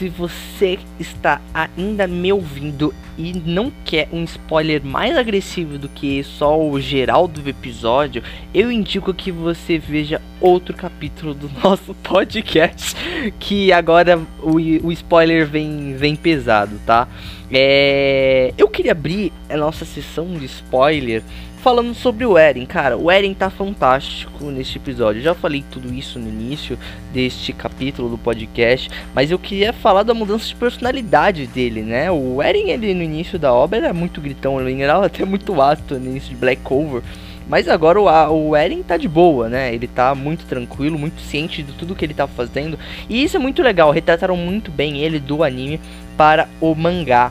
Se 0.00 0.08
você 0.08 0.78
está 0.98 1.42
ainda 1.52 2.06
me 2.06 2.32
ouvindo 2.32 2.94
e 3.18 3.34
não 3.34 3.70
quer 3.84 4.08
um 4.10 4.24
spoiler 4.24 4.82
mais 4.82 5.14
agressivo 5.14 5.76
do 5.76 5.90
que 5.90 6.24
só 6.24 6.58
o 6.58 6.80
geral 6.80 7.28
do 7.28 7.46
episódio, 7.46 8.22
eu 8.54 8.72
indico 8.72 9.12
que 9.12 9.30
você 9.30 9.76
veja 9.76 10.22
outro 10.40 10.74
capítulo 10.74 11.34
do 11.34 11.50
nosso 11.62 11.92
podcast, 11.96 12.96
que 13.38 13.70
agora 13.74 14.18
o, 14.42 14.54
o 14.86 14.90
spoiler 14.90 15.46
vem, 15.46 15.92
vem 15.92 16.16
pesado, 16.16 16.80
tá? 16.86 17.06
É, 17.52 18.54
eu 18.56 18.68
queria 18.68 18.92
abrir 18.92 19.30
a 19.50 19.56
nossa 19.58 19.84
sessão 19.84 20.32
de 20.32 20.46
spoiler 20.46 21.22
falando 21.60 21.94
sobre 21.94 22.24
o 22.24 22.38
Eren, 22.38 22.64
cara, 22.64 22.96
o 22.96 23.10
Eren 23.10 23.34
tá 23.34 23.50
fantástico 23.50 24.46
neste 24.46 24.78
episódio. 24.78 25.20
Eu 25.20 25.24
já 25.24 25.34
falei 25.34 25.62
tudo 25.70 25.92
isso 25.92 26.18
no 26.18 26.28
início 26.28 26.78
deste 27.12 27.52
capítulo 27.52 28.08
do 28.08 28.16
podcast, 28.16 28.90
mas 29.14 29.30
eu 29.30 29.38
queria 29.38 29.72
falar 29.72 30.02
da 30.02 30.14
mudança 30.14 30.46
de 30.46 30.54
personalidade 30.54 31.46
dele, 31.46 31.82
né? 31.82 32.10
O 32.10 32.42
Eren, 32.42 32.70
ele 32.70 32.94
no 32.94 33.02
início 33.02 33.38
da 33.38 33.52
obra 33.52 33.78
era 33.78 33.92
muito 33.92 34.20
gritão, 34.20 34.60
ele 34.60 34.82
era 34.82 34.96
até 35.04 35.24
muito 35.24 35.60
ato 35.60 35.98
no 35.98 36.06
início 36.06 36.30
de 36.30 36.36
Black 36.36 36.62
Cover. 36.62 37.02
Mas 37.46 37.68
agora 37.68 38.00
o, 38.00 38.48
o 38.48 38.56
Eren 38.56 38.82
tá 38.82 38.96
de 38.96 39.08
boa, 39.08 39.48
né? 39.48 39.74
Ele 39.74 39.86
tá 39.86 40.14
muito 40.14 40.46
tranquilo, 40.46 40.98
muito 40.98 41.20
ciente 41.20 41.62
de 41.62 41.72
tudo 41.72 41.94
que 41.94 42.04
ele 42.04 42.14
tá 42.14 42.26
fazendo. 42.26 42.78
E 43.08 43.22
isso 43.22 43.36
é 43.36 43.40
muito 43.40 43.60
legal, 43.60 43.90
retrataram 43.90 44.36
muito 44.36 44.70
bem 44.70 44.98
ele 44.98 45.18
do 45.18 45.44
anime 45.44 45.80
para 46.16 46.48
o 46.60 46.74
mangá 46.74 47.30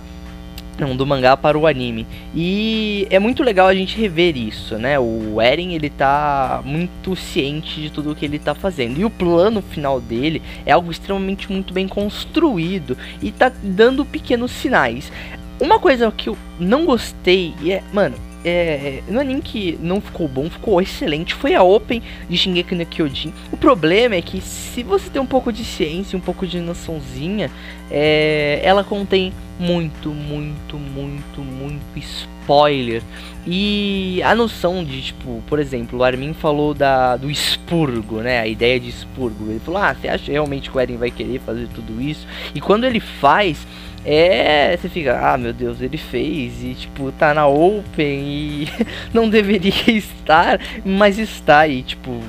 não, 0.80 0.96
do 0.96 1.06
mangá 1.06 1.36
para 1.36 1.58
o 1.58 1.68
anime. 1.68 2.08
E 2.34 3.08
é 3.10 3.20
muito 3.20 3.44
legal 3.44 3.68
a 3.68 3.74
gente 3.74 4.00
rever 4.00 4.38
isso, 4.38 4.78
né? 4.78 5.00
O 5.00 5.42
Eren, 5.42 5.74
ele 5.74 5.90
tá 5.90 6.62
muito 6.64 7.16
ciente 7.16 7.82
de 7.82 7.90
tudo 7.90 8.12
o 8.12 8.16
que 8.16 8.26
ele 8.26 8.40
tá 8.40 8.56
fazendo. 8.56 9.00
E 9.00 9.06
o 9.06 9.10
plano 9.10 9.62
final 9.62 10.00
dele 10.00 10.42
é 10.66 10.72
algo 10.72 10.92
extremamente 10.92 11.52
muito 11.52 11.74
bem 11.74 11.88
construído 11.88 12.98
e 13.22 13.32
tá 13.32 13.52
dando 13.62 14.06
pequenos 14.06 14.52
sinais. 14.52 15.12
Uma 15.60 15.80
coisa 15.80 16.12
que 16.12 16.30
eu 16.30 16.38
não 16.58 16.86
gostei 16.86 17.54
é, 17.66 17.84
mano, 17.92 18.16
é, 18.44 19.02
no 19.08 19.20
anime 19.20 19.42
que 19.42 19.78
não 19.82 20.00
ficou 20.00 20.28
bom, 20.28 20.50
ficou 20.50 20.82
excelente, 20.82 21.34
foi 21.34 21.56
a 21.56 21.64
Open 21.64 22.02
de 22.30 22.38
Shingeki 22.38 22.76
no 22.76 22.86
Kyojin. 22.86 23.34
O 23.52 23.58
problema 23.58 24.16
é 24.16 24.22
que 24.22 24.40
se 24.42 24.84
você 24.84 25.10
tem 25.10 25.22
um 25.22 25.26
pouco 25.26 25.52
de 25.52 25.64
ciência, 25.66 26.18
um 26.18 26.22
pouco 26.22 26.48
de 26.48 26.60
noçãozinha, 26.60 27.52
é, 27.92 28.60
ela 28.64 28.84
contém 28.84 29.34
muito, 29.60 30.10
muito, 30.10 30.78
muito, 30.78 31.42
muito 31.42 31.84
spoiler. 31.98 33.04
E 33.46 34.22
a 34.24 34.34
noção 34.34 34.84
de, 34.84 35.02
tipo, 35.02 35.44
por 35.48 35.60
exemplo, 35.60 36.00
o 36.00 36.04
Armin 36.04 36.34
falou 36.34 36.74
da, 36.74 37.18
do 37.18 37.30
expurgo, 37.30 38.22
né? 38.22 38.40
A 38.40 38.48
ideia 38.48 38.80
de 38.80 38.90
expurgo. 38.90 39.50
Ele 39.50 39.60
falou, 39.60 39.82
ah, 39.82 39.94
você 39.94 40.08
acha 40.08 40.32
realmente 40.32 40.70
que 40.70 40.78
o 40.78 40.80
Eren 40.80 40.98
vai 40.98 41.12
querer 41.12 41.40
fazer 41.40 41.68
tudo 41.76 42.02
isso? 42.02 42.26
E 42.56 42.62
quando 42.62 42.86
ele 42.86 43.00
faz 43.00 43.68
é, 44.06 44.78
você 44.78 44.90
fica, 44.90 45.20
ah 45.20 45.38
meu 45.38 45.54
Deus, 45.54 45.82
ele 45.82 45.98
fez 45.98 46.64
e 46.64 46.74
tipo, 46.74 47.12
tá 47.12 47.34
na 47.34 47.48
Open 47.48 48.20
e 48.22 48.68
não 49.14 49.30
deveria 49.30 49.74
estar, 49.92 50.60
mas 50.86 51.18
está 51.18 51.60
aí, 51.60 51.84
tipo, 51.84 52.20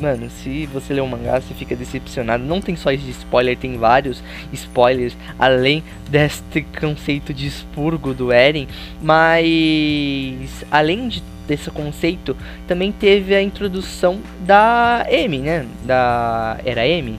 mano, 0.00 0.30
se 0.30 0.66
você 0.66 0.94
lê 0.94 1.00
o 1.00 1.04
um 1.04 1.08
mangá, 1.08 1.40
você 1.40 1.52
fica 1.54 1.74
decepcionado. 1.74 2.44
Não 2.44 2.60
tem 2.60 2.76
só 2.76 2.92
esse 2.92 3.10
spoiler, 3.10 3.56
tem 3.56 3.76
vários 3.76 4.22
spoilers 4.52 5.16
além 5.38 5.82
deste 6.08 6.62
conceito 6.80 7.34
de 7.34 7.46
expurgo 7.46 8.14
do 8.14 8.32
Eren, 8.32 8.68
mas 9.02 10.64
além 10.70 11.08
de 11.08 11.22
desse 11.48 11.70
conceito, 11.70 12.36
também 12.66 12.92
teve 12.92 13.34
a 13.34 13.42
introdução 13.42 14.20
da 14.40 15.06
M, 15.08 15.38
né? 15.38 15.66
Da. 15.84 16.60
Era 16.64 16.86
M? 16.86 17.18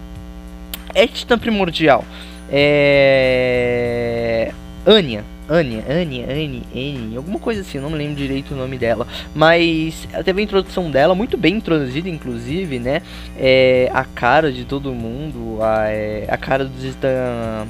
É 0.93 1.07
Titã 1.07 1.37
Primordial. 1.37 2.05
É. 2.51 4.51
Anya. 4.85 5.23
Anya, 5.51 5.83
Anya, 5.89 6.27
Annie, 6.31 7.17
alguma 7.17 7.39
coisa 7.39 7.61
assim, 7.61 7.79
não 7.79 7.89
me 7.89 7.97
lembro 7.97 8.13
direito 8.13 8.53
o 8.53 8.55
nome 8.55 8.77
dela. 8.77 9.07
Mas 9.33 10.07
teve 10.23 10.41
a 10.41 10.43
introdução 10.43 10.91
dela, 10.91 11.15
muito 11.15 11.35
bem 11.37 11.55
introduzida, 11.55 12.07
inclusive, 12.07 12.77
né? 12.77 13.01
É, 13.35 13.89
a 13.91 14.03
cara 14.03 14.51
de 14.51 14.63
todo 14.63 14.93
mundo, 14.93 15.57
a, 15.59 15.87
é, 15.87 16.27
a 16.29 16.37
cara 16.37 16.65
do 16.65 16.79
Titã 16.79 17.65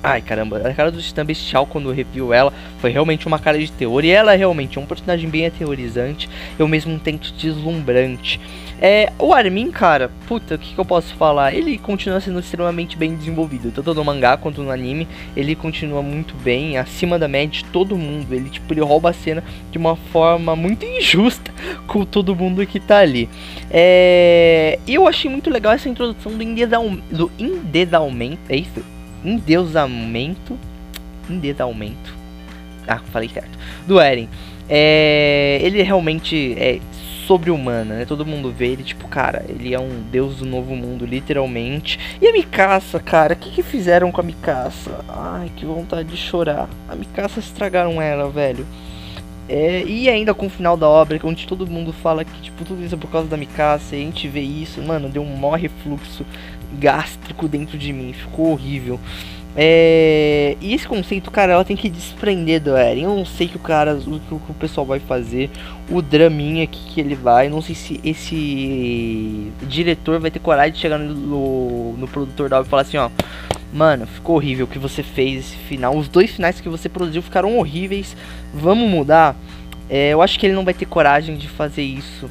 Ai 0.00 0.22
caramba, 0.22 0.58
a 0.58 0.72
cara 0.72 0.92
do 0.92 1.02
Titã 1.02 1.26
Bestial 1.26 1.66
quando 1.66 1.90
review 1.90 2.32
ela 2.32 2.52
foi 2.80 2.90
realmente 2.90 3.26
uma 3.26 3.38
cara 3.38 3.58
de 3.58 3.70
teor 3.72 4.04
e 4.04 4.10
ela 4.10 4.32
é 4.32 4.36
realmente 4.36 4.78
um 4.78 4.86
personagem 4.86 5.28
bem 5.28 5.44
aterrorizante 5.44 6.30
e 6.56 6.62
ao 6.62 6.68
mesmo 6.68 6.96
tempo 7.00 7.26
deslumbrante. 7.36 8.40
É, 8.80 9.12
o 9.18 9.32
Armin, 9.32 9.70
cara, 9.70 10.10
puta, 10.26 10.54
o 10.54 10.58
que, 10.58 10.74
que, 10.74 10.78
eu 10.78 10.84
posso 10.84 11.14
falar? 11.14 11.52
Ele 11.52 11.76
continua 11.78 12.20
sendo 12.20 12.38
extremamente 12.38 12.96
bem 12.96 13.16
desenvolvido, 13.16 13.72
tanto 13.72 13.92
no 13.92 14.04
mangá 14.04 14.36
quanto 14.36 14.62
no 14.62 14.70
anime. 14.70 15.08
Ele 15.36 15.54
continua 15.54 16.02
muito 16.02 16.34
bem, 16.36 16.78
acima 16.78 17.18
da 17.18 17.26
média 17.26 17.62
de 17.62 17.64
todo 17.66 17.96
mundo. 17.96 18.32
Ele, 18.32 18.48
tipo, 18.48 18.72
ele 18.72 18.80
rouba 18.80 19.10
a 19.10 19.12
cena 19.12 19.42
de 19.70 19.78
uma 19.78 19.96
forma 19.96 20.54
muito 20.54 20.84
injusta 20.84 21.52
com 21.86 22.04
todo 22.04 22.36
mundo 22.36 22.64
que 22.66 22.78
tá 22.78 22.98
ali. 22.98 23.28
É, 23.70 24.78
eu 24.86 25.08
achei 25.08 25.30
muito 25.30 25.50
legal 25.50 25.72
essa 25.72 25.88
introdução 25.88 26.32
do, 26.32 27.16
do 27.16 27.32
endedalmento, 27.38 28.40
é 28.48 28.56
isso? 28.56 28.98
endeusamento. 29.24 30.58
Endeusamento. 31.28 32.16
Ah, 32.86 33.00
falei 33.12 33.28
certo. 33.28 33.58
Do 33.86 34.00
Eren. 34.00 34.28
É, 34.68 35.58
ele 35.62 35.82
realmente 35.82 36.54
é 36.58 36.78
sobre-humano, 37.28 37.92
né? 37.92 38.06
Todo 38.06 38.24
mundo 38.24 38.50
vê 38.50 38.68
ele, 38.68 38.82
tipo, 38.82 39.06
cara, 39.06 39.44
ele 39.46 39.74
é 39.74 39.78
um 39.78 40.00
deus 40.10 40.36
do 40.36 40.46
novo 40.46 40.74
mundo, 40.74 41.04
literalmente. 41.04 42.00
E 42.22 42.26
a 42.26 42.32
Mikasa, 42.32 42.98
cara, 42.98 43.34
o 43.34 43.36
que, 43.36 43.50
que 43.50 43.62
fizeram 43.62 44.10
com 44.10 44.22
a 44.22 44.24
Mikasa? 44.24 45.04
Ai, 45.06 45.52
que 45.54 45.66
vontade 45.66 46.08
de 46.08 46.16
chorar. 46.16 46.70
A 46.88 46.96
Mikasa 46.96 47.38
estragaram 47.38 48.00
ela, 48.00 48.30
velho. 48.30 48.66
É, 49.46 49.84
e 49.84 50.08
ainda 50.08 50.32
com 50.32 50.46
o 50.46 50.50
final 50.50 50.74
da 50.74 50.88
obra, 50.88 51.20
onde 51.22 51.46
todo 51.46 51.66
mundo 51.66 51.92
fala 51.92 52.24
que 52.24 52.40
tipo, 52.40 52.64
tudo 52.64 52.82
isso 52.82 52.94
é 52.94 52.98
por 52.98 53.10
causa 53.10 53.28
da 53.28 53.36
Mikasa, 53.36 53.94
e 53.94 54.00
a 54.00 54.04
gente 54.04 54.26
vê 54.26 54.40
isso, 54.40 54.80
mano, 54.82 55.10
deu 55.10 55.22
um 55.22 55.50
refluxo 55.50 56.24
gástrico 56.78 57.46
dentro 57.46 57.76
de 57.76 57.92
mim, 57.92 58.14
ficou 58.14 58.52
horrível. 58.52 58.98
É, 59.60 60.56
e 60.60 60.72
esse 60.72 60.86
conceito, 60.86 61.32
cara, 61.32 61.54
ela 61.54 61.64
tem 61.64 61.76
que 61.76 61.88
desprender 61.88 62.60
do 62.60 62.76
Eren. 62.76 63.02
Eu 63.02 63.16
não 63.16 63.26
sei 63.26 63.48
que 63.48 63.56
o 63.56 63.58
cara, 63.58 63.96
o 63.96 64.20
que 64.20 64.32
o 64.32 64.54
pessoal 64.54 64.86
vai 64.86 65.00
fazer, 65.00 65.50
o 65.90 66.00
draminha 66.00 66.64
que, 66.64 66.78
que 66.94 67.00
ele 67.00 67.16
vai. 67.16 67.48
Não 67.48 67.60
sei 67.60 67.74
se 67.74 68.00
esse 68.04 69.52
diretor 69.62 70.20
vai 70.20 70.30
ter 70.30 70.38
coragem 70.38 70.74
de 70.74 70.78
chegar 70.78 70.96
no, 70.96 71.94
no 71.94 72.06
produtor 72.06 72.48
da 72.48 72.58
obra 72.58 72.68
e 72.68 72.70
falar 72.70 72.82
assim: 72.82 72.98
ó, 72.98 73.10
mano, 73.72 74.06
ficou 74.06 74.36
horrível 74.36 74.64
o 74.64 74.68
que 74.68 74.78
você 74.78 75.02
fez 75.02 75.46
esse 75.46 75.56
final. 75.56 75.96
Os 75.96 76.06
dois 76.06 76.30
finais 76.30 76.60
que 76.60 76.68
você 76.68 76.88
produziu 76.88 77.20
ficaram 77.20 77.58
horríveis. 77.58 78.16
Vamos 78.54 78.88
mudar. 78.88 79.34
É, 79.90 80.10
eu 80.10 80.22
acho 80.22 80.38
que 80.38 80.46
ele 80.46 80.54
não 80.54 80.64
vai 80.64 80.74
ter 80.74 80.86
coragem 80.86 81.36
de 81.36 81.48
fazer 81.48 81.82
isso. 81.82 82.30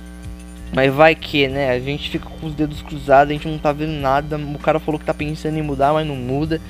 Mas 0.74 0.94
vai 0.94 1.16
que, 1.16 1.48
né? 1.48 1.72
A 1.72 1.80
gente 1.80 2.10
fica 2.10 2.30
com 2.30 2.48
os 2.48 2.54
dedos 2.54 2.82
cruzados, 2.82 3.32
a 3.32 3.34
gente 3.34 3.48
não 3.48 3.58
tá 3.58 3.72
vendo 3.72 3.94
nada. 3.94 4.38
O 4.38 4.60
cara 4.60 4.80
falou 4.80 5.00
que 5.00 5.06
tá 5.06 5.14
pensando 5.14 5.58
em 5.58 5.62
mudar, 5.62 5.94
mas 5.94 6.06
não 6.06 6.16
muda. 6.16 6.62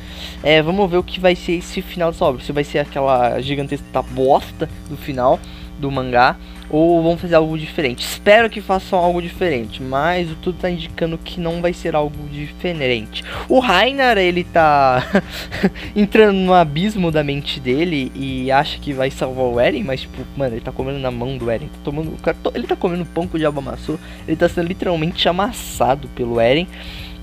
É, 0.44 0.62
vamos 0.62 0.90
ver 0.90 0.98
o 0.98 1.04
que 1.04 1.20
vai 1.20 1.36
ser 1.36 1.54
esse 1.54 1.82
final 1.82 2.12
dessa 2.12 2.26
obra. 2.26 2.44
Se 2.44 2.52
vai 2.52 2.64
ser 2.64 2.80
aquela 2.80 3.40
gigantesca 3.42 4.02
bosta 4.02 4.70
do 4.90 4.96
final 4.96 5.40
do 5.80 5.92
mangá 5.92 6.38
ou 6.70 7.02
vão 7.02 7.18
fazer 7.18 7.36
algo 7.36 7.58
diferente. 7.58 8.06
Espero 8.06 8.50
que 8.50 8.62
façam 8.62 9.00
algo 9.00 9.22
diferente, 9.22 9.82
mas 9.82 10.30
tudo 10.42 10.60
tá 10.60 10.70
indicando 10.70 11.18
que 11.18 11.40
não 11.40 11.62
vai 11.62 11.74
ser 11.74 11.96
algo 11.96 12.28
diferente. 12.30 13.24
O 13.48 13.60
Rainer, 13.60 14.18
ele 14.18 14.44
tá 14.44 15.06
entrando 15.96 16.38
no 16.38 16.54
abismo 16.54 17.12
da 17.12 17.24
mente 17.24 17.60
dele 17.60 18.12
e 18.16 18.52
acha 18.52 18.80
que 18.80 18.94
vai 18.94 19.10
salvar 19.10 19.46
o 19.46 19.60
Eren, 19.60 19.84
mas 19.84 20.02
tipo, 20.02 20.22
mano, 20.36 20.56
ele 20.56 20.62
tá 20.62 20.72
comendo 20.72 21.00
na 21.00 21.12
mão 21.12 21.38
do 21.38 21.50
Eren, 21.50 21.68
tá 21.68 21.80
tomando, 21.84 22.18
ele 22.54 22.68
tá 22.68 22.76
comendo 22.76 23.06
pão 23.06 23.28
que 23.28 23.36
o 23.36 23.40
diabo 23.40 23.60
amassou, 23.60 24.00
ele 24.28 24.38
tá 24.38 24.50
sendo 24.50 24.68
literalmente 24.68 25.28
amassado 25.28 26.08
pelo 26.10 26.40
Eren. 26.40 26.68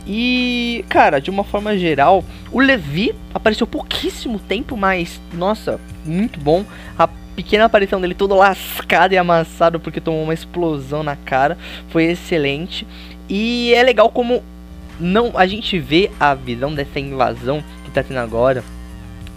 E, 0.06 0.84
cara, 0.88 1.18
de 1.18 1.30
uma 1.30 1.44
forma 1.44 1.78
geral, 1.78 2.22
o 2.52 2.60
Levi 2.60 3.14
apareceu 3.32 3.66
pouquíssimo 3.66 4.38
tempo, 4.38 4.76
mas, 4.76 5.18
nossa, 5.32 5.80
muito 6.04 6.38
bom. 6.38 6.62
A 6.98 7.08
pequena 7.34 7.64
aparição 7.64 8.00
dele 8.00 8.14
todo 8.14 8.34
lascado 8.34 9.12
e 9.12 9.18
amassado 9.18 9.80
porque 9.80 10.00
tomou 10.00 10.22
uma 10.22 10.34
explosão 10.34 11.02
na 11.02 11.16
cara 11.16 11.58
foi 11.88 12.04
excelente. 12.04 12.86
E 13.28 13.72
é 13.74 13.82
legal 13.82 14.10
como 14.10 14.42
não 14.98 15.32
a 15.34 15.46
gente 15.46 15.78
vê 15.78 16.10
a 16.20 16.34
visão 16.34 16.74
dessa 16.74 17.00
invasão 17.00 17.62
que 17.84 17.90
tá 17.90 18.02
tendo 18.02 18.18
agora 18.18 18.62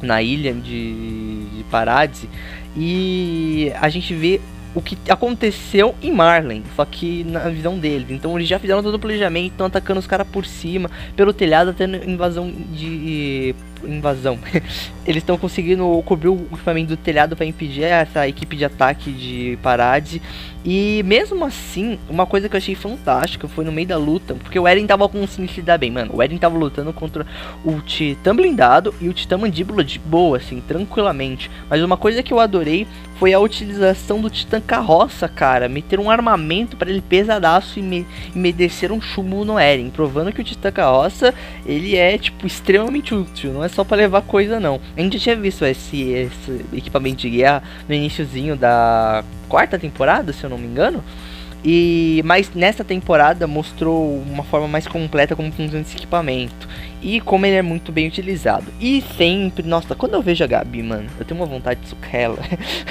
na 0.02 0.22
ilha 0.22 0.54
de, 0.54 1.46
de 1.46 1.64
Paradise 1.72 2.30
e 2.76 3.72
a 3.80 3.90
gente 3.90 4.14
vê 4.14 4.40
o 4.76 4.82
que 4.82 4.96
aconteceu 5.10 5.96
em 6.04 6.12
Marlin, 6.12 6.64
só 6.76 6.86
que 6.86 7.24
na 7.24 7.50
visão 7.50 7.80
deles. 7.80 8.12
Então 8.12 8.38
eles 8.38 8.48
já 8.48 8.60
fizeram 8.60 8.84
todo 8.84 8.94
o 8.94 9.00
planejamento, 9.00 9.54
estão 9.54 9.66
atacando 9.66 10.00
os 10.00 10.06
caras 10.06 10.28
por 10.28 10.46
cima, 10.46 10.92
pelo 11.16 11.34
telhado, 11.34 11.74
tendo 11.74 11.98
invasão 12.08 12.54
de 12.74 13.56
invasão. 13.86 14.40
Eles 15.06 15.24
estão 15.24 15.38
conseguindo 15.38 16.02
cobrir 16.06 16.30
o 16.30 16.48
equipamento 16.52 16.90
do 16.90 16.98
telhado 16.98 17.36
para 17.36 17.46
impedir 17.46 17.84
essa 17.84 18.28
equipe 18.28 18.56
de 18.56 18.66
ataque 18.66 19.12
de 19.12 19.58
Parade. 19.62 20.22
E 20.70 21.02
mesmo 21.06 21.46
assim, 21.46 21.98
uma 22.10 22.26
coisa 22.26 22.50
que 22.50 22.56
eu 22.56 22.58
achei 22.58 22.76
fantástica 22.76 23.48
foi 23.48 23.64
no 23.64 23.72
meio 23.72 23.88
da 23.88 23.98
luta, 23.98 24.36
porque 24.36 24.60
o 24.60 24.68
Eren 24.68 24.86
tava 24.86 25.08
conseguindo 25.08 25.50
se 25.54 25.62
dar 25.62 25.78
bem, 25.78 25.90
mano. 25.90 26.12
O 26.14 26.22
Eren 26.22 26.38
tava 26.38 26.58
lutando 26.58 26.92
contra 26.92 27.26
o 27.64 27.80
Titã 27.80 28.36
blindado 28.36 28.94
e 29.00 29.08
o 29.08 29.14
Titã 29.14 29.38
mandíbula 29.38 29.82
de 29.82 29.98
boa, 29.98 30.36
assim, 30.36 30.60
tranquilamente. 30.60 31.50
Mas 31.70 31.82
uma 31.82 31.96
coisa 31.96 32.22
que 32.22 32.34
eu 32.34 32.40
adorei 32.42 32.86
foi 33.18 33.34
a 33.34 33.40
utilização 33.40 34.20
do 34.20 34.30
Titã 34.30 34.60
carroça, 34.60 35.30
cara. 35.30 35.70
Meter 35.70 36.02
um 36.02 36.10
armamento 36.10 36.76
para 36.76 36.90
ele 36.90 37.02
pesadaço 37.02 37.80
e, 37.80 37.82
me, 37.82 38.06
e 38.36 38.38
merecer 38.38 38.92
um 38.92 39.00
chumbo 39.00 39.46
no 39.46 39.58
Eren, 39.58 39.90
provando 39.90 40.34
que 40.34 40.42
o 40.42 40.44
Titã 40.44 40.70
carroça 40.70 41.34
ele 41.66 41.96
é 41.96 42.18
tipo 42.18 42.46
extremamente 42.46 43.16
útil, 43.16 43.54
não 43.54 43.64
é 43.64 43.67
só 43.70 43.84
para 43.84 43.98
levar 43.98 44.22
coisa 44.22 44.60
não. 44.60 44.80
A 44.96 45.02
gente 45.02 45.20
tinha 45.20 45.36
visto 45.36 45.66
esse, 45.66 46.02
esse 46.12 46.66
equipamento 46.74 47.22
de 47.22 47.30
guerra 47.30 47.64
no 47.88 47.96
iníciozinho 47.96 48.56
da 48.56 49.24
quarta 49.48 49.78
temporada, 49.78 50.34
se 50.34 50.44
eu 50.44 50.50
não 50.50 50.58
me 50.58 50.68
engano. 50.68 51.04
E 51.64 52.22
mas 52.24 52.54
nessa 52.54 52.84
temporada 52.84 53.48
mostrou 53.48 54.20
uma 54.22 54.44
forma 54.44 54.68
mais 54.68 54.88
completa 54.88 55.36
como 55.36 55.52
funciona 55.52 55.82
esse 55.82 55.98
equipamento 55.98 56.68
e 57.02 57.20
como 57.20 57.46
ele 57.46 57.56
é 57.56 57.62
muito 57.62 57.92
bem 57.92 58.08
utilizado. 58.08 58.66
E 58.80 59.04
sempre, 59.18 59.68
nossa, 59.68 59.96
quando 59.96 60.14
eu 60.14 60.22
vejo 60.22 60.44
a 60.44 60.48
Gabi, 60.48 60.84
mano, 60.84 61.10
eu 61.20 61.26
tenho 61.26 61.40
uma 61.40 61.46
vontade 61.46 61.82
de 61.82 61.90
socar 61.90 62.16
ela, 62.16 62.38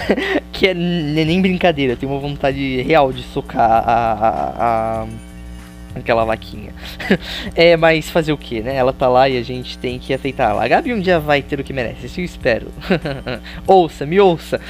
que 0.52 0.66
é 0.66 0.74
nem 0.74 1.40
brincadeira, 1.40 1.92
eu 1.92 1.96
tenho 1.96 2.12
uma 2.12 2.20
vontade 2.20 2.82
real 2.82 3.12
de 3.12 3.22
socar 3.22 3.70
a, 3.70 3.92
a, 3.92 5.02
a 5.02 5.06
aquela 6.00 6.24
vaquinha. 6.24 6.72
é, 7.54 7.76
mas 7.76 8.10
fazer 8.10 8.32
o 8.32 8.38
que, 8.38 8.60
né? 8.60 8.76
Ela 8.76 8.92
tá 8.92 9.08
lá 9.08 9.28
e 9.28 9.36
a 9.36 9.42
gente 9.42 9.78
tem 9.78 9.98
que 9.98 10.12
aceitar 10.12 10.50
ela. 10.50 10.64
A 10.64 10.68
Gabi 10.68 10.92
um 10.92 11.00
dia 11.00 11.18
vai 11.18 11.42
ter 11.42 11.58
o 11.58 11.64
que 11.64 11.72
merece, 11.72 12.06
isso 12.06 12.20
eu 12.20 12.24
espero. 12.24 12.68
ouça, 13.66 14.06
me 14.06 14.20
ouça. 14.20 14.60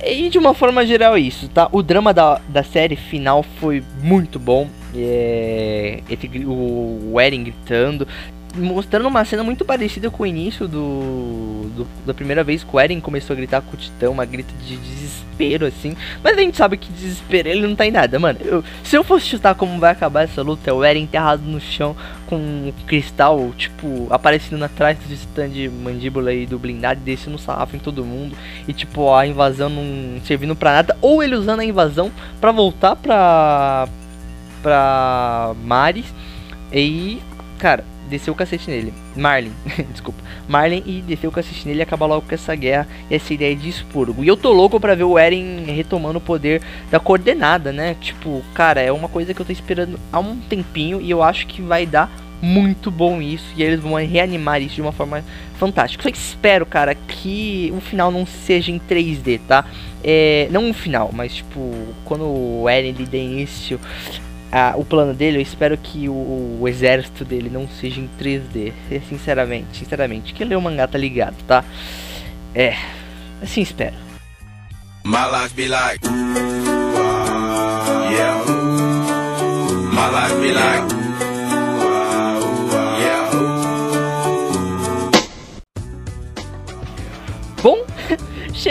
É, 0.00 0.12
e 0.12 0.28
de 0.28 0.38
uma 0.38 0.54
forma 0.54 0.84
geral 0.86 1.16
é 1.16 1.20
isso, 1.20 1.48
tá? 1.48 1.68
O 1.72 1.82
drama 1.82 2.12
da, 2.12 2.40
da 2.48 2.62
série 2.62 2.96
final 2.96 3.42
foi 3.42 3.82
muito 4.02 4.38
bom. 4.38 4.68
É, 4.96 6.00
o, 6.46 7.20
Eren 7.20 7.42
gritando 7.42 8.06
mostrando 8.54 9.08
uma 9.08 9.24
cena 9.24 9.42
muito 9.42 9.64
parecida 9.64 10.10
com 10.10 10.22
o 10.22 10.26
início 10.26 10.68
do, 10.68 11.68
do, 11.74 11.86
da 12.06 12.14
primeira 12.14 12.44
vez 12.44 12.62
que 12.62 12.74
o 12.74 12.78
Eren 12.78 13.00
começou 13.00 13.34
a 13.34 13.36
gritar 13.36 13.60
com 13.60 13.74
o 13.74 13.76
Titã, 13.76 14.10
uma 14.10 14.24
grita 14.24 14.52
de 14.64 14.76
desespero 14.76 15.66
assim. 15.66 15.96
Mas 16.22 16.36
a 16.38 16.40
gente 16.40 16.56
sabe 16.56 16.76
que 16.76 16.92
desespero 16.92 17.48
ele 17.48 17.66
não 17.66 17.74
tá 17.74 17.86
em 17.86 17.90
nada, 17.90 18.18
mano. 18.18 18.38
Eu, 18.42 18.64
se 18.82 18.96
eu 18.96 19.02
fosse 19.02 19.26
chutar 19.26 19.54
como 19.54 19.78
vai 19.78 19.90
acabar 19.90 20.22
essa 20.22 20.42
luta, 20.42 20.70
é 20.70 20.72
o 20.72 20.84
Eren 20.84 21.02
enterrado 21.02 21.42
no 21.42 21.60
chão 21.60 21.96
com 22.26 22.72
cristal, 22.86 23.52
tipo, 23.56 24.06
aparecendo 24.10 24.64
atrás 24.64 24.96
do 24.98 25.16
Titã 25.16 25.48
de 25.48 25.68
mandíbula 25.68 26.32
e 26.32 26.46
do 26.46 26.58
blindado, 26.58 27.00
descendo 27.00 27.38
sarrafo 27.38 27.76
em 27.76 27.80
todo 27.80 28.04
mundo 28.04 28.36
e 28.68 28.72
tipo 28.72 29.12
a 29.12 29.26
invasão 29.26 29.68
não 29.68 30.20
servindo 30.24 30.54
para 30.54 30.72
nada, 30.72 30.96
ou 31.00 31.22
ele 31.22 31.34
usando 31.34 31.60
a 31.60 31.64
invasão 31.64 32.10
para 32.40 32.52
voltar 32.52 32.96
pra 32.96 33.88
pra 34.62 35.54
Maris 35.62 36.06
e 36.72 37.20
cara 37.58 37.84
desceu 38.08 38.32
o 38.32 38.36
cacete 38.36 38.70
nele. 38.70 38.92
Marlin, 39.16 39.52
desculpa. 39.92 40.22
Marlin 40.48 40.82
e 40.86 41.02
desceu 41.02 41.30
o 41.30 41.32
cacete 41.32 41.66
nele 41.66 41.80
e 41.80 41.82
acaba 41.82 42.06
logo 42.06 42.26
com 42.26 42.34
essa 42.34 42.54
guerra 42.54 42.86
e 43.10 43.14
essa 43.14 43.32
ideia 43.32 43.54
de 43.54 43.68
expurgo. 43.68 44.22
E 44.24 44.28
eu 44.28 44.36
tô 44.36 44.52
louco 44.52 44.78
pra 44.80 44.94
ver 44.94 45.04
o 45.04 45.18
Eren 45.18 45.64
retomando 45.66 46.18
o 46.18 46.22
poder 46.22 46.62
da 46.90 47.00
coordenada, 47.00 47.72
né? 47.72 47.96
Tipo, 48.00 48.42
cara, 48.54 48.80
é 48.80 48.92
uma 48.92 49.08
coisa 49.08 49.32
que 49.32 49.40
eu 49.40 49.46
tô 49.46 49.52
esperando 49.52 49.98
há 50.12 50.18
um 50.18 50.36
tempinho 50.36 51.00
e 51.00 51.10
eu 51.10 51.22
acho 51.22 51.46
que 51.46 51.62
vai 51.62 51.86
dar 51.86 52.10
muito 52.42 52.90
bom 52.90 53.22
isso 53.22 53.46
e 53.56 53.62
eles 53.62 53.80
vão 53.80 53.94
reanimar 53.94 54.60
isso 54.60 54.74
de 54.74 54.82
uma 54.82 54.92
forma 54.92 55.24
fantástica. 55.58 56.02
Só 56.02 56.08
espero, 56.08 56.66
cara, 56.66 56.94
que 56.94 57.72
o 57.74 57.80
final 57.80 58.10
não 58.10 58.26
seja 58.26 58.70
em 58.70 58.78
3D, 58.78 59.40
tá? 59.48 59.64
É, 60.02 60.48
não 60.50 60.70
o 60.70 60.74
final, 60.74 61.10
mas 61.12 61.36
tipo, 61.36 61.72
quando 62.04 62.24
o 62.24 62.68
Eren 62.68 62.90
ele 62.90 63.06
dê 63.06 63.24
início 63.24 63.80
o 64.76 64.84
plano 64.84 65.12
dele, 65.12 65.38
eu 65.38 65.42
espero 65.42 65.76
que 65.76 66.08
o, 66.08 66.58
o, 66.60 66.68
exército 66.68 67.24
dele 67.24 67.50
não 67.50 67.68
seja 67.68 68.00
em 68.00 68.08
3D. 68.20 68.72
Sinceramente, 69.08 69.78
sinceramente. 69.78 70.32
Quem 70.32 70.46
lê 70.46 70.54
o 70.54 70.60
mangá 70.60 70.86
tá 70.86 70.96
ligado, 70.96 71.36
tá? 71.46 71.64
É, 72.54 72.76
assim 73.42 73.62
espero. 73.62 73.96
My 75.04 75.26
life 75.30 75.54
be 75.54 75.68
like, 75.68 76.06
yeah. 78.10 78.44
My 79.92 80.08
life 80.10 80.40
be 80.40 80.52
like. 80.52 81.03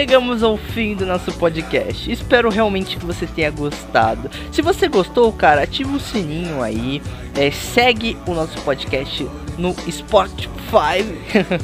Chegamos 0.04 0.44
ao 0.44 0.58
fim 0.58 0.96
do 0.96 1.06
nosso 1.06 1.32
podcast. 1.32 2.12
Espero 2.12 2.50
realmente 2.50 2.98
que 2.98 3.06
você 3.06 3.26
tenha 3.26 3.50
gostado. 3.50 4.30
Se 4.52 4.62
você 4.62 4.90
gostou, 4.90 5.32
cara, 5.32 5.64
ativa 5.64 5.96
o 5.96 6.00
sininho 6.00 6.62
aí. 6.62 7.02
É, 7.38 7.50
segue 7.50 8.18
o 8.28 8.34
nosso 8.34 8.62
podcast 8.64 9.26
no 9.58 9.74
Spotify. 9.90 11.08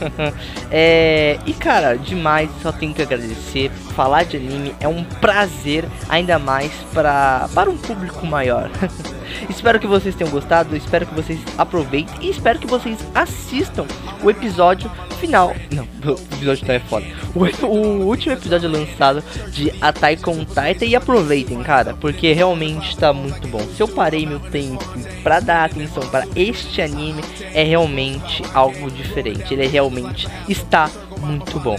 é, 0.71 1.38
e 1.45 1.52
cara, 1.52 1.97
demais, 1.97 2.49
só 2.62 2.71
tenho 2.71 2.93
que 2.93 3.02
agradecer. 3.02 3.69
Falar 3.93 4.23
de 4.23 4.38
anime 4.38 4.73
é 4.80 4.88
um 4.88 5.04
prazer, 5.04 5.84
ainda 6.08 6.39
mais 6.39 6.71
pra, 6.93 7.49
para 7.54 7.69
um 7.69 7.78
público 7.78 8.25
maior. 8.25 8.71
espero 9.50 9.80
que 9.80 9.88
vocês 9.88 10.15
tenham 10.15 10.32
gostado, 10.32 10.76
espero 10.76 11.06
que 11.06 11.13
vocês 11.13 11.39
aproveitem 11.58 12.15
e 12.22 12.30
espero 12.30 12.60
que 12.60 12.68
vocês 12.68 12.98
assistam 13.13 13.86
o 14.24 14.30
episódio 14.30 14.89
final. 15.20 15.56
Não, 15.72 15.84
o 16.04 16.36
episódio 16.36 16.65
tá 16.65 16.74
é 16.74 16.80
foda. 16.80 17.06
O, 17.36 17.65
o, 17.65 18.08
último 18.08 18.34
episódio 18.34 18.70
lançado 18.70 19.24
de 19.52 19.72
Attack 19.82 20.28
on 20.30 20.46
Titan 20.46 20.86
e 20.86 20.96
aproveitem, 20.96 21.62
cara, 21.62 21.94
porque 21.94 22.34
realmente 22.34 22.98
tá 22.98 23.13
muito 23.13 23.48
bom. 23.48 23.60
Se 23.76 23.82
eu 23.82 23.88
parei 23.88 24.26
meu 24.26 24.39
tempo 24.39 24.84
para 25.22 25.39
dar 25.39 25.65
atenção 25.65 26.04
para 26.10 26.26
este 26.36 26.82
anime, 26.82 27.22
é 27.54 27.63
realmente 27.63 28.44
algo 28.54 28.89
diferente. 28.89 29.54
Ele 29.54 29.65
é 29.65 29.68
realmente 29.68 30.28
está 30.48 30.89
muito 31.20 31.60
bom. 31.60 31.78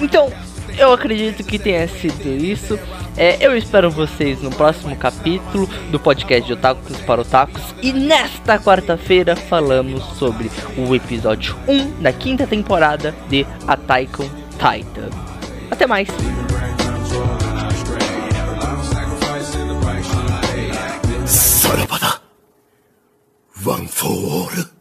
Então, 0.00 0.32
eu 0.78 0.92
acredito 0.92 1.42
que 1.42 1.58
tenha 1.58 1.86
sido 1.88 2.28
isso. 2.28 2.78
É, 3.18 3.44
eu 3.44 3.56
espero 3.56 3.90
vocês 3.90 4.40
no 4.40 4.50
próximo 4.50 4.94
capítulo 4.94 5.66
do 5.90 5.98
podcast 5.98 6.46
de 6.46 6.52
Otakus 6.52 7.00
para 7.00 7.22
Otakus. 7.22 7.74
E 7.82 7.92
nesta 7.92 8.60
quarta-feira 8.60 9.34
falamos 9.34 10.04
sobre 10.16 10.48
o 10.76 10.94
episódio 10.94 11.56
1 11.66 12.00
da 12.00 12.12
quinta 12.12 12.46
temporada 12.46 13.12
de 13.28 13.44
Attack 13.66 14.22
on 14.22 14.30
Titan. 14.52 15.10
Até 15.68 15.84
mais! 15.84 16.08
One 23.64 23.86
for 23.86 24.06
all. 24.06 24.77